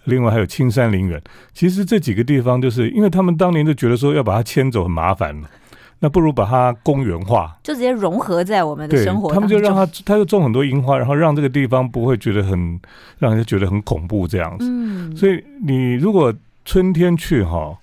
[0.06, 1.22] 另外还有青山陵园。
[1.54, 5.36] 其实这几个地方，就是因为他们当年就觉得说要把它迁走很麻烦，
[6.00, 9.34] 那不如把它公园化，就直接融合在我们的生活。
[9.34, 12.80] 他们就让它，它就种很多樱花，然后让这个地方不会觉得很
[13.18, 14.68] 让人家觉得很恐怖这样子。
[14.70, 16.34] 嗯，所以你如果
[16.66, 17.78] 春天去哈，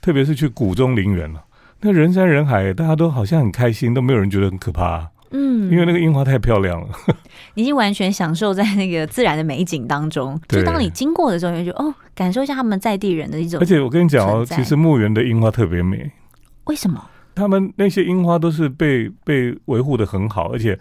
[0.00, 1.42] 特别是去古中陵园了，
[1.80, 5.08] 那人山人海，大家都好像很开心，都没有人觉得很可怕。
[5.32, 6.88] 嗯，因为那个樱花太漂亮了，
[7.54, 10.40] 你已经完全享受在那个自然的美景当中。
[10.48, 13.58] 就当你经过的时候，你就觉哦，感受一下他们在地人的一种。
[13.60, 16.10] 而且我跟你讲哦，其实墓园的樱花特别美。
[16.64, 17.02] 为什么？
[17.34, 20.78] 他们那些樱花都是被被维护的很好，而且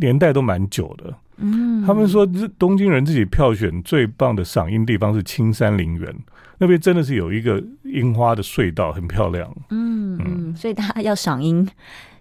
[0.00, 1.12] 年代都蛮久的。
[1.38, 2.24] 嗯，他们说
[2.56, 6.14] 东京人自己票选最棒的赏樱地方是青山陵园，
[6.58, 9.52] 那边真的是有一个樱花的隧道，很漂亮。
[9.70, 11.68] 嗯嗯，所以大家要赏樱。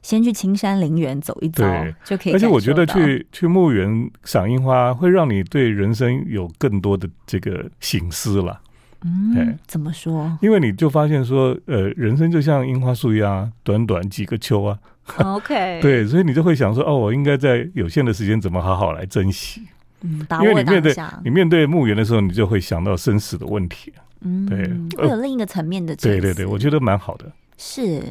[0.02, 2.34] 先去青山陵园走一走，对就可以。
[2.34, 8.60] 而且我觉得去去墓园赏樱花，会让你对人生有更多的这个醒思了。
[9.04, 10.38] 嗯，怎么说？
[10.42, 14.78] 因为你就发现说，呃，人生就像樱花树一样，短短几个秋啊。
[15.18, 19.62] OK， 对，所以你就会想说，哦，我应该在有限的时间，怎么好好来珍惜？
[20.02, 23.92] 嗯，因为你面对你面对墓园的时候，你就会想到生死的问题。
[24.22, 25.96] 嗯，对，会有另一个层面的。
[25.96, 27.32] 对对对，我觉得蛮好的。
[27.64, 28.04] 是，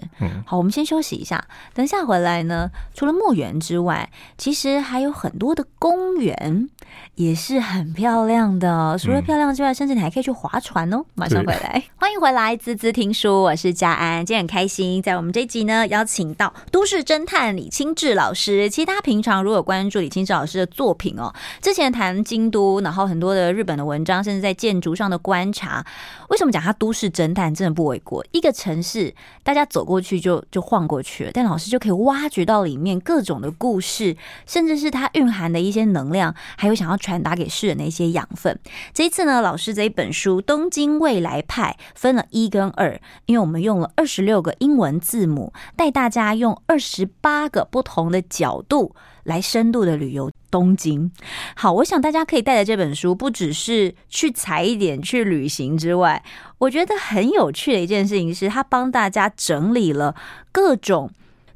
[0.46, 2.70] 好，我们先休息一下，等下回来呢。
[2.94, 4.08] 除了墓园之外，
[4.38, 6.70] 其实还有很多的公园
[7.16, 8.96] 也是很漂亮的。
[8.96, 11.04] 除了漂亮之外，甚至你还可以去划船哦。
[11.16, 18.70] 马上回来， 欢迎回来，滋滋听书，我是佳安，今天很开心，在我们这一集呢，邀请到都市侦探李清志老师。
[18.70, 25.84] 其实大家平常如果关注李清志老师的作品哦，之前谈京都，然后很多的日本的文章，甚至在建筑上的观察，
[26.28, 28.24] 为什么讲他都市侦探真的不为过？
[28.30, 29.12] 一个城市。
[29.42, 38.58] 大家走过去就就晃过去了，但老师就可以挖掘到里面各种的故事，甚至是它蕴含的一些能量，还有想要传达给世人的一些养分。
[38.92, 51.10] 这一次呢，老师这一本书《东京未来派》分了一跟二，因为我们用了二十六个英文字母，带大家用二十八个不同的角度来深度的旅游东京。
[51.54, 56.22] 好，我想大家可以带着这本书，不只是去踩一点去旅行之外，
[56.58, 60.14] 我觉得很有趣的一件事情是，他帮大家整理了
[60.52, 61.10] 各种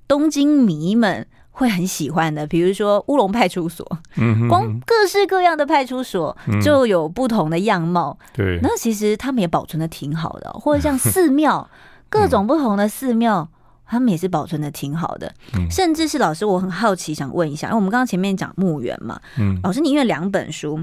[0.06, 4.48] 东京迷们会很喜欢的，比如说乌龙派出所，嗯
[4.84, 8.18] 各式各样的派出所就有不同的样貌。
[8.20, 11.68] 嗯、对，那其实他们也保存的挺好的，或者像 寺庙，
[12.08, 13.48] 各种不同的寺庙。
[13.86, 20.80] 他们也是保存的挺好的，嗯、甚至是老师，我很好奇，想问一下，因为我们刚刚前面讲墓园嘛，嗯，老师，你因为两本书，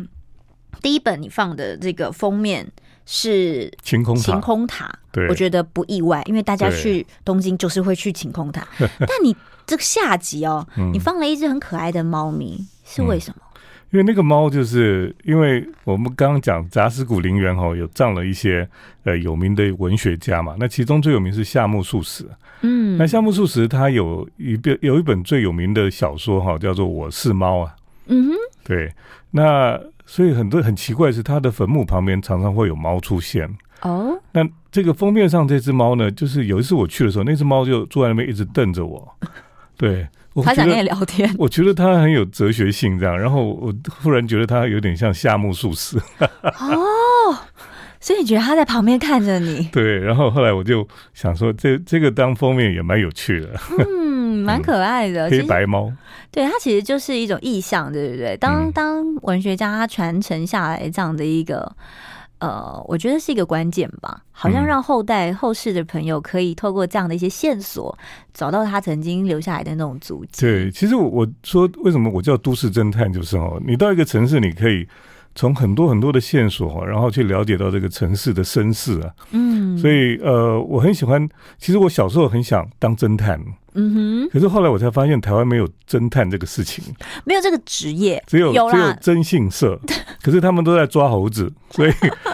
[0.81, 2.65] 第一本你放的这个封面
[3.05, 8.67] 是晴空晴空塔，对，我觉得不意外，因为大家去东京就是会去晴空塔，
[8.99, 9.35] 但你
[9.65, 13.35] 这个下集哦，嗯、你放了一只很可爱的猫咪，是为什么？
[13.37, 13.50] 嗯
[13.91, 18.67] 因为那个猫，就是因为我们刚刚讲杂石谷陵园哈，有葬了一些
[19.03, 20.55] 呃有名的文学家嘛。
[20.57, 22.25] 那其中最有名是夏目漱石。
[22.61, 27.75] 嗯，那夏目漱石他有一本有一本最有名的小说哈，叫做《我是猫》啊。
[28.07, 28.33] 嗯哼，
[28.63, 28.91] 对。
[29.31, 33.49] 那所以很多很奇怪是，他的坟墓旁边常常会有猫出现。
[33.81, 39.11] 哦，那这个封面上这只猫呢，就是有一次我去的时候，那只猫就坐在那边一直瞪着我，
[39.75, 45.97] 对，我他想跟你聊天，我觉得他很有哲学性，这样，然后我忽然觉得他有点像夏目漱石。
[46.41, 47.37] 哦，
[47.99, 49.67] 所以你觉得他在旁边看着你？
[49.73, 53.49] 对，然后后来我就想说，这这个当封面也蛮有趣的。
[53.79, 55.91] 嗯， 蛮可爱的，黑白猫。
[56.31, 58.37] 对，它其实就是一种意象，对不对？
[58.37, 61.75] 当、嗯、当文学家他传承下来这样的一个。
[62.41, 67.95] 呃，我觉得是一个关键吧，好像让后代、后世的朋友可以透过这样的一些线索，
[68.33, 70.41] 找到他曾经留下来的那种足迹。
[70.41, 74.87] 对，其实我我说为什么我叫都市侦探，就是哦，你到一个城市，你可以
[75.35, 79.09] 从很多很多的线索，然后去了解到这个城市的身世啊。
[79.31, 81.27] 嗯，所以呃，我很喜欢。
[81.57, 83.39] 其实我小时候很想当侦探。
[83.73, 86.83] 嗯哼，可是后来我才发现，台湾没有侦探这个事情，
[87.23, 89.79] 没有这个职业，只有只有征信社，
[90.21, 91.91] 可是他们都在抓猴子，所以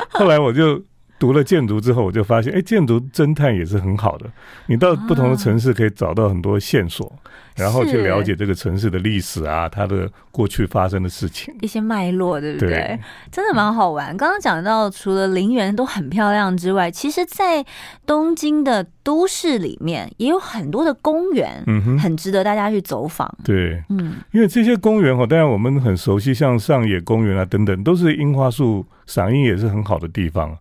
[0.09, 0.81] 后来我就
[1.19, 4.25] 读了建筑之后，我就发现，哎，建筑侦探也是很好的，
[4.67, 7.11] 你到不同的城市可以找到很多线索。
[7.55, 12.69] 然后去了解这个城市的历史啊，它的过去发生的事情，一些脉络，对不对？
[12.69, 12.99] 对，
[13.31, 14.15] 真的蛮好玩。
[14.15, 17.65] 刚刚讲到，除了陵园都很漂亮之外，其实，在
[18.05, 23.27] 东京的都市里面也有很多的公园，嗯哼，很值得大家去走访。
[23.43, 30.55] 对，嗯，因为这些公园哈，当然我们很熟悉，像上野公园啊等等，都是樱花树赏樱也是很好的地方。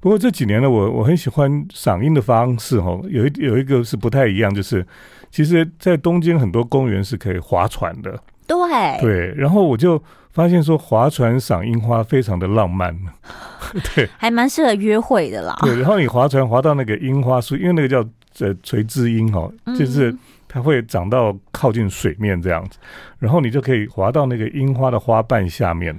[0.00, 4.86] 不过这几年呢，我我很喜欢赏樱的方式哈，有一有一个是不太一样，就是。
[5.30, 8.16] 其实，在东京很多公园是可以划船的，
[8.46, 8.56] 对
[9.00, 9.34] 对。
[9.34, 12.96] 然后我就发现说，划船赏樱花非常的浪漫，
[13.96, 15.56] 对，还蛮适合约会的啦。
[15.62, 17.98] 对，然后你划船划到那个樱花树，因为那个叫
[18.46, 20.14] 呃垂枝樱哦，就是
[20.46, 22.78] 它会长到靠近水面这样子，
[23.18, 25.92] 然后你就可以划到那个樱花的花瓣下面。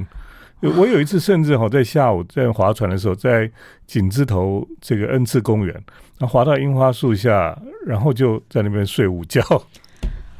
[0.77, 3.49] 我有一次甚至哈，在下午在划船的时候，在
[3.85, 5.73] 景字头这个恩赐公园。
[6.17, 9.41] 然后滑到樱花树下，然后就在那边睡午觉。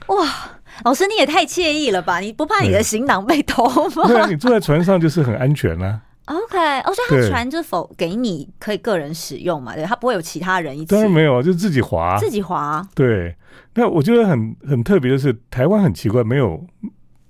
[0.08, 0.26] 哇，
[0.86, 2.20] 老师你也太惬意了吧？
[2.20, 4.08] 你不怕你的行囊被偷吗？
[4.08, 6.02] 对啊，你坐在船上就是很安全啊。
[6.28, 9.76] OK，哦，所以它船就否给你可以个人使用嘛？
[9.76, 10.86] 对，他不会有其他人一起。
[10.86, 12.82] 当然没有啊，就自己划，自己划。
[12.96, 13.36] 对，
[13.74, 16.66] 那我觉得很很特别的是，台湾很奇怪，没有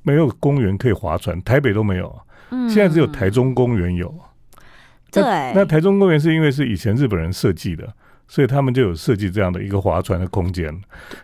[0.03, 2.15] 没有公园可以划船，台北都没有。
[2.55, 4.13] 嗯，现在只有台中公园有。
[5.11, 7.93] 对，那台中公园是因为是以前日本人设计的。
[8.27, 10.75] 所以他们就有设计这样的一个划船的空间。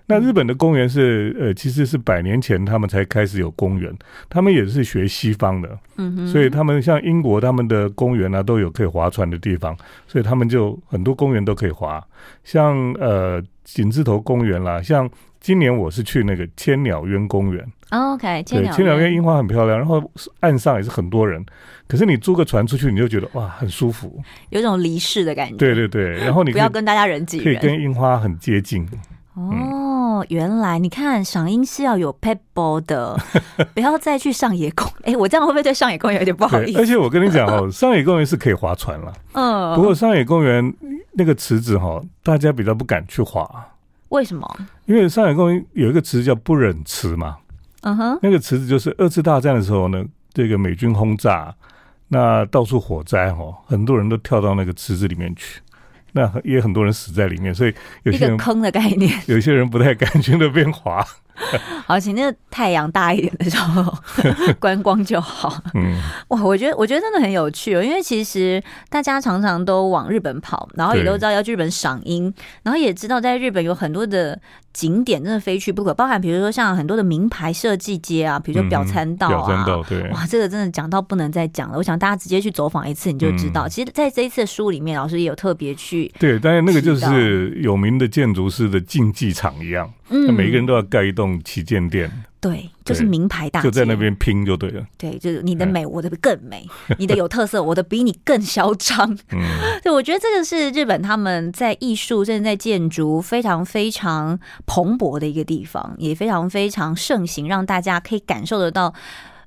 [0.05, 3.91] 那日本的公园是呃，其实是百年前他们才开始有公园，
[4.29, 5.79] 他们也是学西方的。
[6.27, 9.75] 所以他们像英国他们的公园啊，都有可以划船的地方，
[10.05, 11.99] 所以他们就很多公园都可以划。
[12.43, 15.09] 像呃井字头公园啦，像
[15.41, 17.65] 今年我是去那个千鸟渊公园。
[17.89, 20.01] Oh, OK，对，千鸟渊樱花很漂亮，然后
[20.39, 21.43] 岸上也是很多人。
[21.87, 24.21] 可是你租个船出去，你就觉得哇，很舒服，
[24.51, 25.57] 有种离世的感觉。
[25.57, 28.87] 对对对， 然后你不要跟大家人挤人，可以跟樱花很接近。
[29.33, 33.17] 哦，原来你看赏樱是要有 pebble 的，
[33.73, 34.87] 不要再去上野公。
[35.03, 36.79] 哎，我这样会不会对上野公园有点不好意思？
[36.79, 39.11] 而且我跟你讲哦，上野公园是可以划船了。
[39.33, 40.73] 嗯，不过上野公园
[41.13, 43.49] 那个池子哈，大家比较不敢去划。
[44.11, 44.47] 为什么？
[44.85, 47.37] 因为上海公园有一个池子叫不忍池嘛。
[47.81, 51.53] 嗯哼，那个池子就是二次大战的时候呢，这个美军轰炸。
[52.13, 55.61] 那到处火灾哦，很多人都跳到那个池子里面去，
[56.11, 61.01] 那也很多人死在里面，所以有些人坑的概念， 有些人不太敢去那边滑。
[61.85, 63.93] 好，请那个太阳大一点的时候
[64.59, 65.61] 观光就好。
[65.73, 65.95] 嗯，
[66.29, 74.39] 哇，我觉得我觉得真的很有趣哦，因为其实大家常常都往日本跑，然后也都知道要去日本赏樱，然后也知道在日本有很多的
[74.71, 81.77] 景点真的非去不可，包含比如说像很多的名牌设计街啊，比如说表参道啊，表参道，对，哇，这个真的讲到不能再讲了。
[81.77, 83.67] 我想大家直接去走访一次，你就知道。
[83.67, 89.91] 嗯、其实，在这一次的书里面，老师也有特别去对，但是那个就是有名的建筑师的竞技场一样。
[90.11, 94.85] 嗯，每个人都要盖一栋旗舰店，对，就是名牌大，就在那边拼就对了。
[94.97, 96.59] 对，就是你的美，我的更美；
[96.99, 99.09] 你的有特色，我的比你更嚣张。
[99.31, 99.39] 嗯，
[99.81, 108.93] 对，我觉得这个是日本他们在艺术甚至在建筑非常非常蓬勃的一个地方，也非常非常盛行，让大家可以感受得到，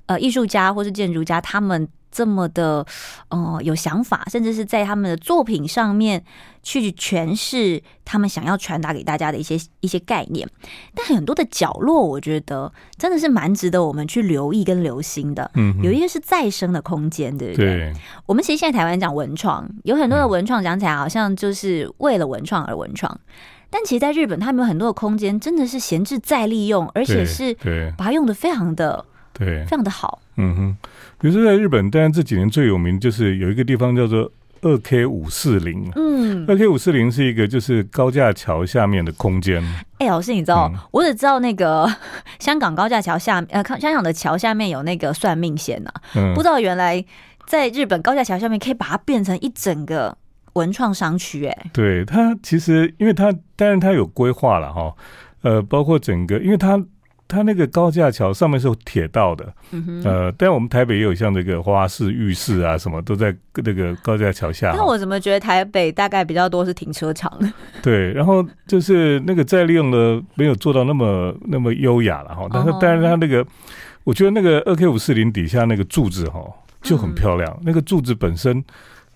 [0.07, 1.87] 呃，艺术家或是建筑家他们。
[2.15, 2.85] 这么的，
[3.27, 6.23] 呃，有想法，甚至是在他们的作品上面
[6.63, 10.47] 去诠释他们想要传达给大家的一些一些概念。
[10.93, 15.51] 但很多的角落，我觉得真的是蛮值得我们去留意跟留心的。
[15.55, 17.65] 嗯，有一个是再生的空间，对不对？
[17.65, 17.93] 对。
[18.25, 23.19] 我们其实现在台湾讲文创，有很多的文创讲起来好像就是为了文创而文创，
[23.69, 27.53] 但其实在日本，他们有很多的空间真的是闲置再利用，而且是
[27.97, 29.03] 把它用的非常的
[29.37, 30.21] 对，非常的好。
[30.37, 30.77] 嗯哼。
[31.17, 34.29] 比如说在日本，当然这几年最有名就是有一个地方叫做
[34.61, 35.89] 二 K 五四零。
[35.95, 39.63] 嗯，二 K 五四零是一个就是高架桥下面的空间。
[39.97, 41.89] 哎、欸，老师，你知道，嗯、我只知道那个
[42.37, 47.03] 香港高架桥下，呃，香港的桥下面有那个算命线呐、啊，嗯、不知道原来
[47.47, 50.15] 在日本高架桥下面可以把它变成一整个
[50.53, 51.45] 文创商区。
[51.45, 54.93] 哎，对，它其实因为它，当然它有规划了哈，
[55.41, 56.83] 呃，包括整个，因为它。
[57.27, 59.51] 它那个高架桥上面是有铁道的，
[60.03, 64.73] 呃，但我们台北也有像这个花市、浴室啊，什么都在那个高架桥下。
[64.75, 67.31] 那我怎么觉得台北大概比较多是停车场？
[67.81, 72.47] 对，然后就是那个再利用的没有做到那么那么优雅了哈。
[72.51, 73.47] 但是，但是它那个，哦、
[74.03, 76.39] 我觉得那个二 K 五四零底下那个柱子哈
[76.81, 78.63] 就很漂亮，嗯、那个柱子本身。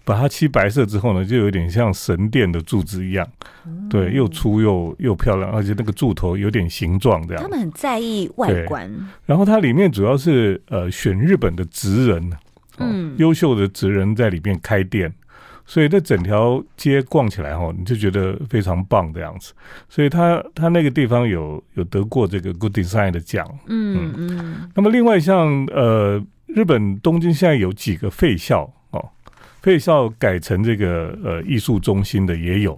[0.10, 3.28] 把它漆白色之后呢，就有点像神殿的柱子一样，
[3.68, 7.44] 嗯、对，又粗又又漂亮，而且那个柱头有点形状这样。
[7.44, 8.92] 他们很在意外观。
[9.28, 12.32] 然后它里面主要是呃选日本的职人，
[12.80, 15.14] 嗯，优秀的职人在里面开店，
[15.64, 19.54] 所以这整条街逛起来哈，你就觉得非常棒这样子。
[19.88, 24.38] 所以他他那个地方有有得过这个 Good Design 的奖，嗯嗯。
[24.40, 28.74] 嗯，那么另外像呃日本东京现在有几个废校。
[29.62, 32.74] 废校改成这个呃艺术中心的也有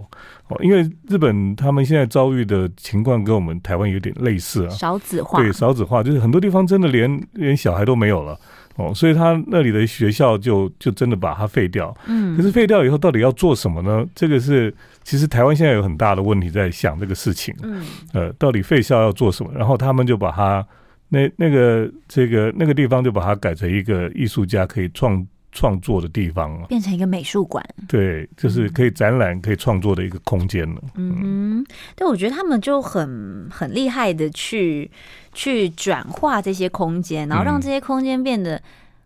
[0.48, 8.36] 哦，因为日本他们现在遭遇的情况跟我们台湾有点类似啊，少子化，对，少子化，就是很多地方真的连连小孩都没有了
[8.78, 11.96] 哦，所以他那里的学校就就真的把它废掉。
[12.08, 14.04] 嗯，可是废掉以后到底要做什么呢？
[14.16, 14.74] 这个是
[15.04, 17.54] 其实台湾现在有很大的问题在想这个事情。
[17.62, 19.52] 嗯，呃，到底废校要做什么？
[19.54, 20.66] 然后他们就把它
[21.10, 25.26] 那那个这个那个地方就把它改成一个艺术家可以创。
[25.52, 30.82] 创作的地方了，变成一个美术馆，对，就是可以展览、可以创作的一个空间了。
[30.96, 34.90] 嗯哼，对，我觉得他们就很很厉害的去
[35.34, 38.62] 去转化这些空间，然后让这些空间变得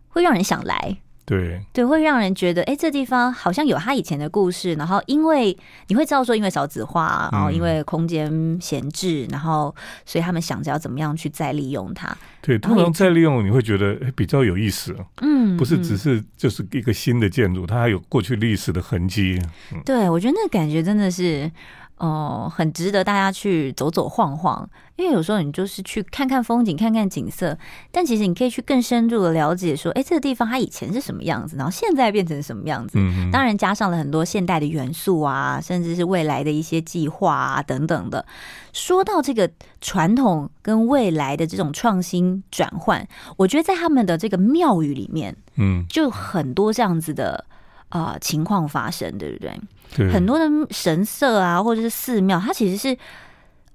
[0.08, 0.96] 会让人想来。
[1.26, 4.74] 对对，会让人觉得，哎，这地方好像有他以前的故事。
[4.74, 5.54] 然后，因为
[5.88, 9.74] 你会知道说，因为少子化，然后因为空间闲置，然后
[10.04, 12.16] 所以他们想着要怎么样去再利用它。
[12.40, 14.96] 对，通常再利用，你会觉得比较有意思。
[15.20, 19.42] 嗯，不是只是就是一个新的建筑，它还有过去历史的痕迹。
[19.72, 21.50] 嗯，对，我觉得那感觉真的是。
[21.98, 27.56] 哦、呃，很值得大家去走走晃晃，因为有时候你就是去看看风景，看看景色，
[27.90, 32.98] 但其实你可以去更深入的了解，说，哎，这个地方它以前是什么样子，然后现在变成什么样子。
[32.98, 38.24] 嗯，当然加上了很多现代的元素啊，甚至是未来的一些计划啊等等的。
[38.72, 47.46] 说到这个传统跟未来的这种创新转换，我觉得在他们的这个庙宇里面，嗯，就很多这样子的
[47.88, 49.60] 啊、呃、情况发生，对不对？
[49.94, 52.96] 对很多的神社啊，或者是寺庙，它其实是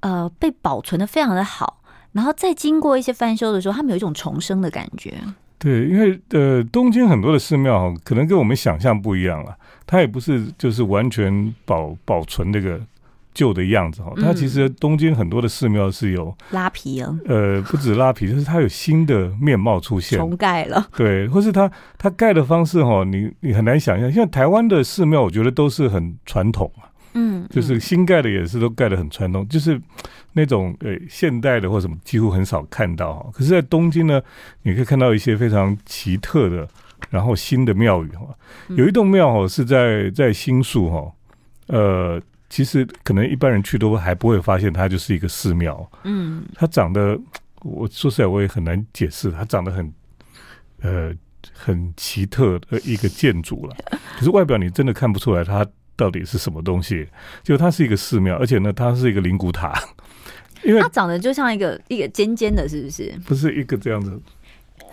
[0.02, 1.82] 呃被保存的非常的好，
[2.12, 5.14] 然后再经过一些翻修的时候，他们有一种重生的感觉。
[5.58, 9.56] 对，因为呃东京很多的寺庙可能跟我们想象不一样了，
[9.86, 12.80] 它也不是就是完全保保存这个。
[13.34, 29.80] 旧的样子哈，它其实东京很多的寺庙是有拉皮啊，呃，不止拉皮， 就是它有新的面貌出现，重盖了，对，或是它它盖的方式哈，你你很难想象，像台湾的寺庙，我觉得都是很传统啊，嗯，就是新盖的也是都盖的很传统，就是
[30.34, 34.22] 那种呃现代的或什么几乎很少看到哈，可是，在东京呢，
[34.64, 36.68] 你可以看到一些非常奇特的，
[37.10, 38.28] 然后新的庙宇哈，
[38.76, 41.12] 有一栋庙哈是在在新宿哈，
[41.68, 42.22] 呃。
[42.52, 45.90] 其实可能一般人去都还不会发现它就是一个寺庙。
[46.04, 47.18] 嗯，它长得，
[47.62, 49.94] 我说实在我也很难解释，它长得很，
[50.82, 51.16] 呃，
[51.54, 53.76] 很奇特的一个建筑了。
[54.20, 57.08] 可是外表你真的看不出来它到底是什么东西。
[57.42, 59.74] 就它是一个寺庙，而且呢，它是一个灵骨塔，
[60.64, 63.18] 因为它长得就像一个一个尖尖的，是不是？
[63.26, 64.22] 不是一个这样子。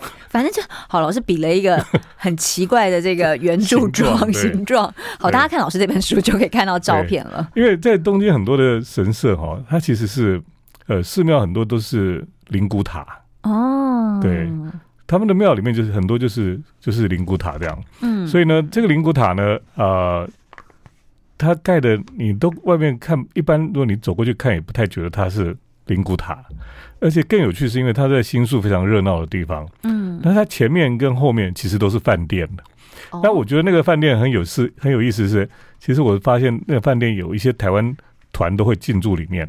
[0.28, 1.82] 反正就好，老师比了一个
[2.16, 4.92] 很奇怪的这个圆柱状形状。
[5.18, 7.48] 好，大家看老师这本书就可以看到照片了。
[7.54, 10.42] 因为在东京很多的神社哈，它其实是
[10.86, 13.06] 呃寺庙很多都是灵骨塔
[13.42, 14.20] 哦。
[14.22, 14.50] 对，
[15.06, 17.84] 他们的庙里面就是很多就是就是灵骨塔这样。
[18.02, 20.28] 嗯，所以呢，这个灵骨塔呢，呃，
[21.38, 25.56] 它盖的你都外面看，一般如果你走过去看，也不太觉得它是
[25.88, 26.44] 灵骨塔。
[27.00, 32.62] 而且更有趣是因为它在新宿非常热闹的地方，嗯，那它前面跟后面其实都是饭店的。
[33.22, 37.96] 那、哦、我觉得那个饭店很有事，很有意思是，其实我发现那个饭店有一些台湾
[38.32, 39.48] 团都会进驻里面。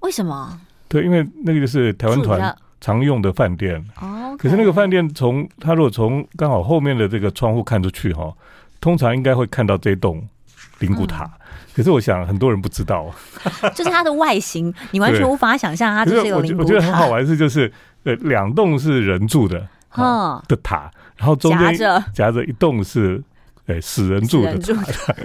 [0.00, 0.58] 为什么？
[0.88, 3.84] 对，因为那个就是台湾团常用的饭店。
[4.00, 4.34] 哦。
[4.38, 8.34] 可是那个饭店从它如果从刚好后面的这个窗户看出去哈，
[8.80, 10.26] 通常应该会看到这栋
[10.84, 11.24] 灵骨塔。
[11.24, 11.30] 嗯。
[11.74, 13.12] 可是我想很多人不知道，
[13.74, 16.62] 就是它的外形，你完全无法想象它就是一个灵骨塔。
[16.62, 17.72] 我觉得很好玩的是，就是
[18.04, 19.66] 呃，两栋是人住的，
[20.46, 22.04] 的塔，然后中间夹着。
[22.14, 23.20] 夹着一栋是
[23.66, 25.16] 哎，死人住的， 住的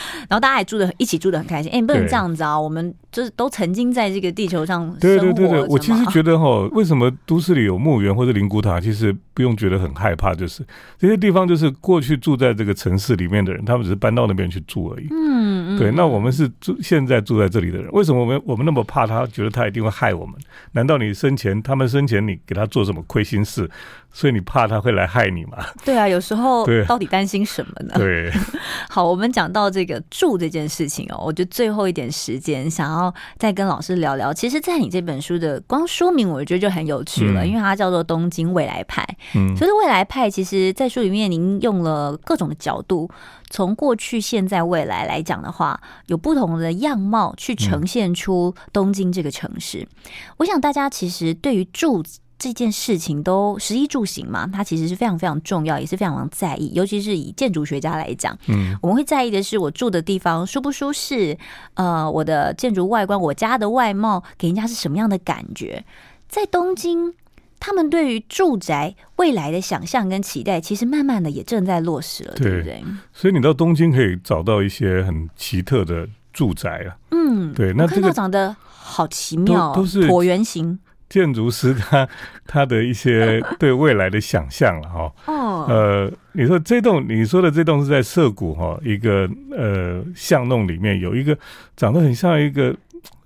[0.28, 1.70] 然后大家还住的一起住的很开心。
[1.72, 2.58] 哎，你不能这样子啊！
[2.58, 4.98] 我们就是都曾经在这个地球上生活。
[4.98, 10.64] 对对对对，我其实觉得哈，为什么都市里有墓园或者灵骨塔，其实不用觉得很害怕，就是
[10.98, 15.06] 这些地方就是过去住在这个城市里面的人，他们只是搬到那边去住而已。
[15.10, 15.78] 嗯嗯。
[15.78, 19.26] 对，那我们是住现在住在这里的人，为什么我们我们那么怕他？
[19.26, 20.34] 觉得他一定会害我们？
[20.72, 23.68] 难道你生前他们生前你给他做什么亏心事？
[24.12, 25.58] 所以你怕他会来害你吗？
[25.84, 27.92] 对啊，有时候到底担心什么呢？
[27.98, 28.32] 对，
[28.88, 34.32] 好，我们讲到这个住这件事情哦，我觉得最后一点时间想要再跟老师聊聊。
[34.34, 39.02] 其实，在你这本书的光书名，我觉得就很有趣了，嗯、因为它叫做《东京未来派》。
[39.34, 43.08] 嗯，所以未来派，其实，在书里面您用了各种的角度，
[43.50, 49.80] 从过去、现在、未来来讲的话，有不同的样貌去呈现出东京这个城市。
[49.80, 52.02] 嗯、我想大家其实对于住
[52.38, 56.70] 这件事情都食衣住行嘛，它其实是非常非常重要，也是非常常在意。
[56.74, 61.38] 尤其是以建筑学家来讲，嗯，我们会在意的是我住的地方舒不舒适，
[61.74, 65.82] 呃，我的建筑外观，我家的外貌给人家是什么样的感觉。
[66.28, 67.14] 在东京，
[67.58, 72.84] 他们对于住宅未来的想象跟期待，其实慢慢的也正在落实了，对，对不对？
[73.14, 80.78] 所以你到东京可以找到一些很奇特的住宅啊，嗯，对，那这个长得好奇妙，都是椭圆形。
[81.08, 82.08] 建筑师他
[82.46, 91.36] 他的一些 对未来的想象了哈，哦呃，你说这栋你说的这栋是在涩谷哈一个呃巷弄里面有一个
[91.76, 92.74] 长得很像一个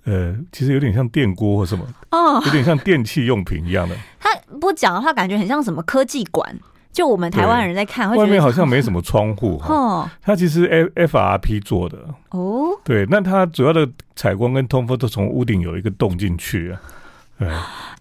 [0.03, 3.95] 呃，其实有点像电锅或什么哦，有点像电器用品一样的。
[4.19, 4.29] 他
[4.59, 6.55] 不讲的话，感觉很像什么科技馆。
[6.91, 10.11] 就我们台湾人在看，外面好像没什么窗户哈。
[10.21, 11.97] 它其实 F F R P 做的
[12.31, 16.81] 哦，对，那它主要的采光跟通风都从屋顶有一个洞进去啊。
[17.41, 17.49] 对，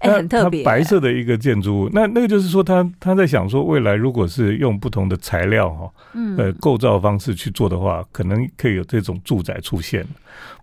[0.00, 0.62] 哎，很特别。
[0.62, 10.06] 白色的一个建筑物，那那个就是说，他他在想说，未来如果是用不同的材料哈，嗯，呃，构造方式去做的话，可能可以有这种住宅出现。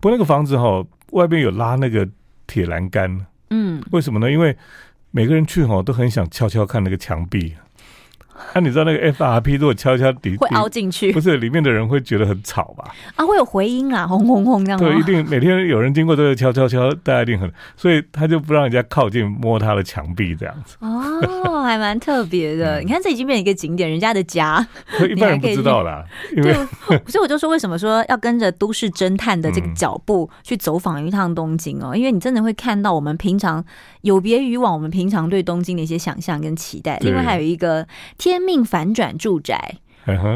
[0.00, 2.08] 不过那个房子哈，外边有拉那个
[2.46, 4.30] 铁栏杆，嗯，为什么呢？
[4.30, 4.56] 因为
[5.10, 7.54] 每个人去哈都很想悄悄看那个墙壁。
[8.54, 12.92] 那、啊、你知道那个 FRP 如果敲敲底会凹进去，不是里面的人会觉得很吵吧？
[13.16, 14.78] 啊，会有回音啊，轰轰轰这样。
[14.78, 20.76] 对，一定每天有人经过都会敲敲敲，大家一定很，所以他就不让人家靠近摸他的墙壁这样子。
[20.80, 22.80] 哦，还蛮特别的。
[22.80, 24.66] 嗯、你看，这已经变成一个景点，人家的家，
[25.08, 26.04] 一般人不知道啦。
[26.36, 26.52] 因为
[26.88, 31.90] 对，所以我就说，为什么说要跟着都市侦探的这个脚步去走访一趟东京哦？
[31.92, 33.64] 嗯、因为你真的会看到我们平常
[34.02, 36.98] 有别于往我们平常对东京的一些想象跟期待。
[37.00, 37.86] 另外还有一个
[38.28, 39.76] 天命反转住宅，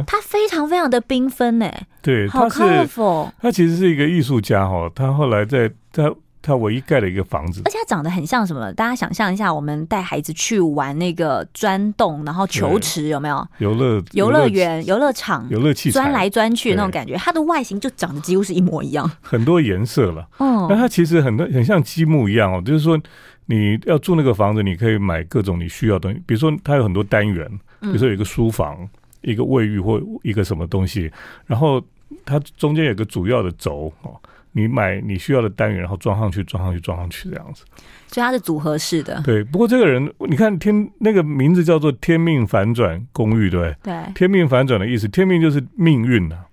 [0.07, 1.71] 它非常非常的缤纷呢。
[2.01, 3.31] 对，好 colorful。
[3.41, 6.13] 他其实是一个艺术家哈，他后来在他
[6.43, 8.73] 他唯一盖了一个房子，而且它长得很像什么？
[8.73, 13.47] 大家想象一下，我们带孩子去玩那个钻洞，然后球池有没有？
[13.59, 17.15] 游乐游乐园、游乐场、游乐器，钻来钻去那种感觉。
[17.15, 20.27] 它的外形就长得几乎是一模一样，很多颜色了。
[20.41, 23.01] 嗯，那它其实很多很像积木一样哦，就是说
[23.47, 27.49] 你要住那个房子，你可以买各种你需要的东西，比如说它有很多单元。
[27.83, 28.89] 比如说有一个书房，
[29.21, 31.11] 一个卫浴或一个什么东西，
[31.47, 31.83] 然后
[32.25, 34.17] 它中间有个主要的轴哦，
[34.53, 37.65] 你买你需要的单元，然后装上去，装上去，装上去这样子。
[38.09, 39.23] 所以它是组合式的。
[39.25, 43.95] 对，不过这个人你看天那个名字叫做“天命反转公寓”，对对？
[44.15, 46.45] 天命反转的意思，天命就是命运啊，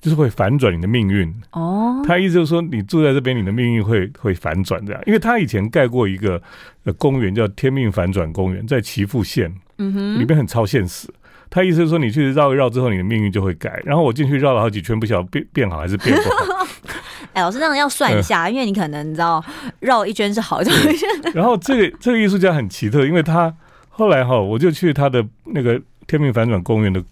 [0.00, 1.28] 就是会反转你的命运。
[1.50, 2.00] 哦。
[2.06, 5.02] 他意思就是说，你住在这边，你的命运会会反转这样。
[5.06, 6.40] 因为他以前盖过一个
[6.84, 9.52] 呃公园，叫天命反转公园，在岐阜县。
[9.80, 11.08] 嗯哼，里面很超现实。
[11.52, 13.82] 他意思是说，你去绕一绕之后，你的命运就会改。
[13.84, 16.64] 然后我进去绕了好几圈，不晓得变变好还是变不好。
[17.34, 19.44] 哎，老师，这样要算一下，嗯、因为你可能你知道
[19.80, 21.08] 绕一圈是好，绕一圈。
[21.34, 23.52] 然后这个这个艺术家很奇特，因为他
[23.88, 27.02] 后来哈，我就去他的那个天命反转公园的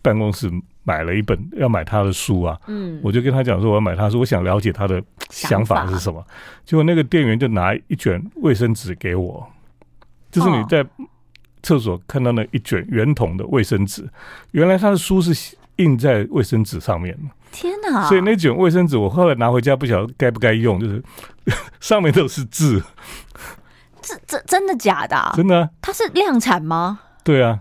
[0.00, 0.50] 办公室
[0.84, 2.58] 买了一本要买他的书啊。
[2.68, 6.24] 嗯，我就跟他讲说我要买他的书，我想了解他的想法是什么。
[6.64, 9.46] 结果那个店员就拿一卷卫生纸给我，
[10.30, 10.82] 就是你在。
[11.64, 14.08] 厕所看到那一卷圆筒的卫生纸，
[14.52, 17.18] 原来他的书是印在卫生纸上面。
[17.50, 18.06] 天哪！
[18.06, 21.02] 所以那卷卫生纸我后来拿回家，不晓得该不该用，就是
[21.80, 22.82] 上面都是字。
[24.02, 25.32] 这这真的假的？
[25.34, 25.70] 真的？
[25.80, 27.00] 它是量产吗？
[27.22, 27.60] 对啊。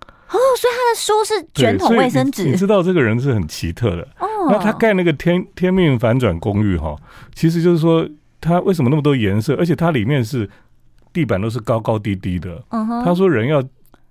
[0.00, 2.44] 哦，所以他的书是卷筒卫生纸。
[2.44, 4.08] 你知道这个人是很奇特的。
[4.18, 4.26] 哦。
[4.50, 6.96] 那他盖那个天天命反转公寓哈，
[7.34, 8.08] 其实就是说
[8.40, 10.48] 他为什么那么多颜色，而且它里面是。
[11.12, 12.56] 地板都是高高低低的。
[12.70, 13.04] Uh.
[13.04, 13.62] 他说人要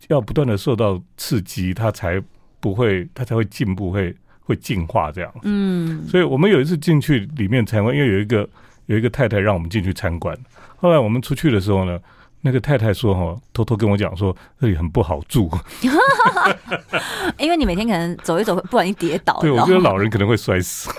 [0.07, 2.21] 要不断的受到刺激，他才
[2.59, 5.33] 不会，他才会进步，会会进化这样。
[5.43, 8.47] 嗯，所以我们有一次进去里面参观，因为有一个
[8.85, 10.37] 有一个太太让我们进去参观。
[10.77, 11.99] 后来我们出去的时候呢，
[12.41, 15.49] 那个太太说哈，偷偷跟我讲说这里很不好住，
[17.37, 19.39] 因为你每天可能走一走，不小心跌倒。
[19.41, 20.89] 对，我觉得老人可能会摔死。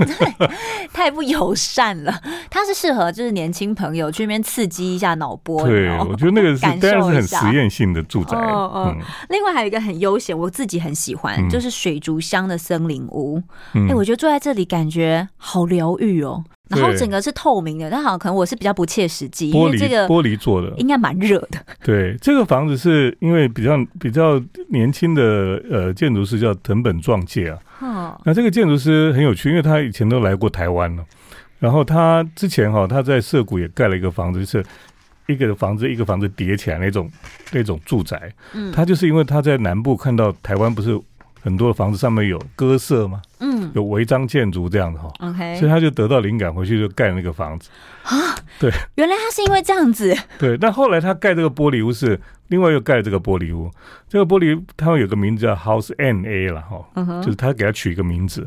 [0.92, 2.14] 太不友善了。
[2.50, 5.66] 它是适合就是年轻朋友去那边刺激一下脑波。
[5.66, 8.36] 对，我觉得那个是当然是很实验性的住宅。
[8.36, 9.00] 嗯嗯。
[9.30, 13.42] 另外还有一个很悠闲，我自己很喜欢，就是水族箱的森林屋。
[13.72, 16.44] 哎，我觉得坐在这里感觉好疗愈哦。
[16.80, 21.58] 然后整个是透明的，但好像可能我是比较不切实际，因为这个玻璃做的，应该蛮热的。
[21.84, 27.58] 对，这个房子是因为比较比较年轻的呃建筑师叫藤本壮介啊。
[27.80, 28.20] 哦。
[28.24, 31.04] 那这个建筑师很有趣，因为他以前都来过台湾了。
[31.58, 34.64] 然后他之前哈他在涩谷也盖了一个房子，就是
[35.26, 37.10] 一个房子一个房子叠起来那种
[37.52, 38.32] 那种住宅。
[38.54, 38.72] 嗯。
[38.72, 40.98] 他就是因为他在南部看到台湾不是。
[41.44, 43.20] 很多的房子上面有鸽舍吗？
[43.40, 45.10] 嗯，有违章建筑这样的哈。
[45.20, 47.70] OK，所以他就得到灵感，回去就盖那个房子
[48.04, 48.14] 啊。
[48.58, 50.16] 对，原来他是因为这样子。
[50.38, 53.70] 对，但后来他盖这个玻璃屋是另外又盖这个玻璃屋。
[54.08, 58.46] 这个玻璃他们有个名字叫 House N A 了哈，就是他给他取一个名字。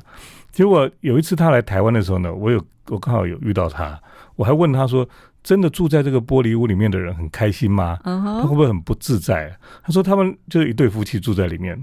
[0.51, 3.99] 结果有一次他来台湾的时候呢，我有我刚好有遇到他，
[4.36, 5.07] 我还问他说
[5.43, 7.97] ：“真的住在这个玻璃屋里面的人很开心吗？
[8.03, 9.53] 他会不会很不自在？”
[9.84, 11.82] 他说：“他们就是一对夫妻住在里面。”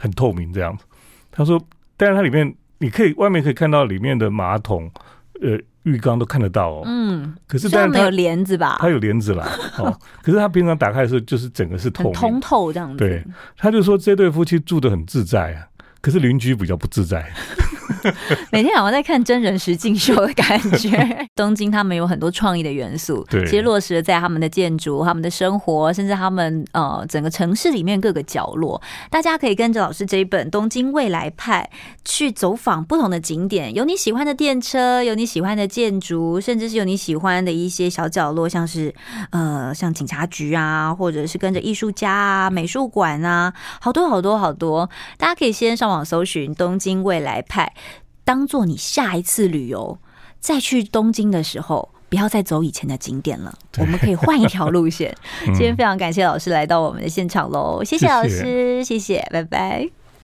[0.00, 0.84] 很透明这样子，
[1.32, 1.60] 他说，
[1.96, 4.90] 但是它里面你可以外面可以看到里面的马桶、
[5.40, 6.82] 呃浴缸都看得到哦。
[6.84, 8.76] 嗯，可是但是它没有帘子吧？
[8.78, 9.48] 它有帘子啦。
[9.78, 12.98] 哦， 可是他平常打开的时候就是整个是透明通透这样子。
[12.98, 13.24] 对，
[13.56, 15.64] 他就说这对夫妻住得很自在啊，
[16.02, 17.32] 可是邻居比较不自在。
[18.50, 21.28] 每天好像在看真人实境秀的感觉。
[21.36, 28.80] 东京他们有很多创意的元素，对，其实落实了在他们的建筑、他们的生活，甚至他们呃整个城市里面各个角落。
[29.10, 31.70] 大家可以跟着老师这一本《东京未来派》
[32.04, 38.94] 去走访不同的景点，有你喜欢的电车，有你喜欢的建筑，甚至是有你喜欢的一些小角落，像是
[39.30, 44.88] 呃像警察局啊，或者是跟着艺术家啊、美术馆啊，好多好多好多。
[45.16, 47.72] 大家可以先上网搜寻《东京未来派》。
[48.28, 49.98] 当做你下一次旅游
[50.38, 55.16] 再去东京的时候，不要再走以前的景点了，我们可以换一条路线。
[55.46, 58.06] 今天非常感谢老师来到我们的现场喽，谢谢。
[58.06, 59.88] 老师，谢谢，拜拜。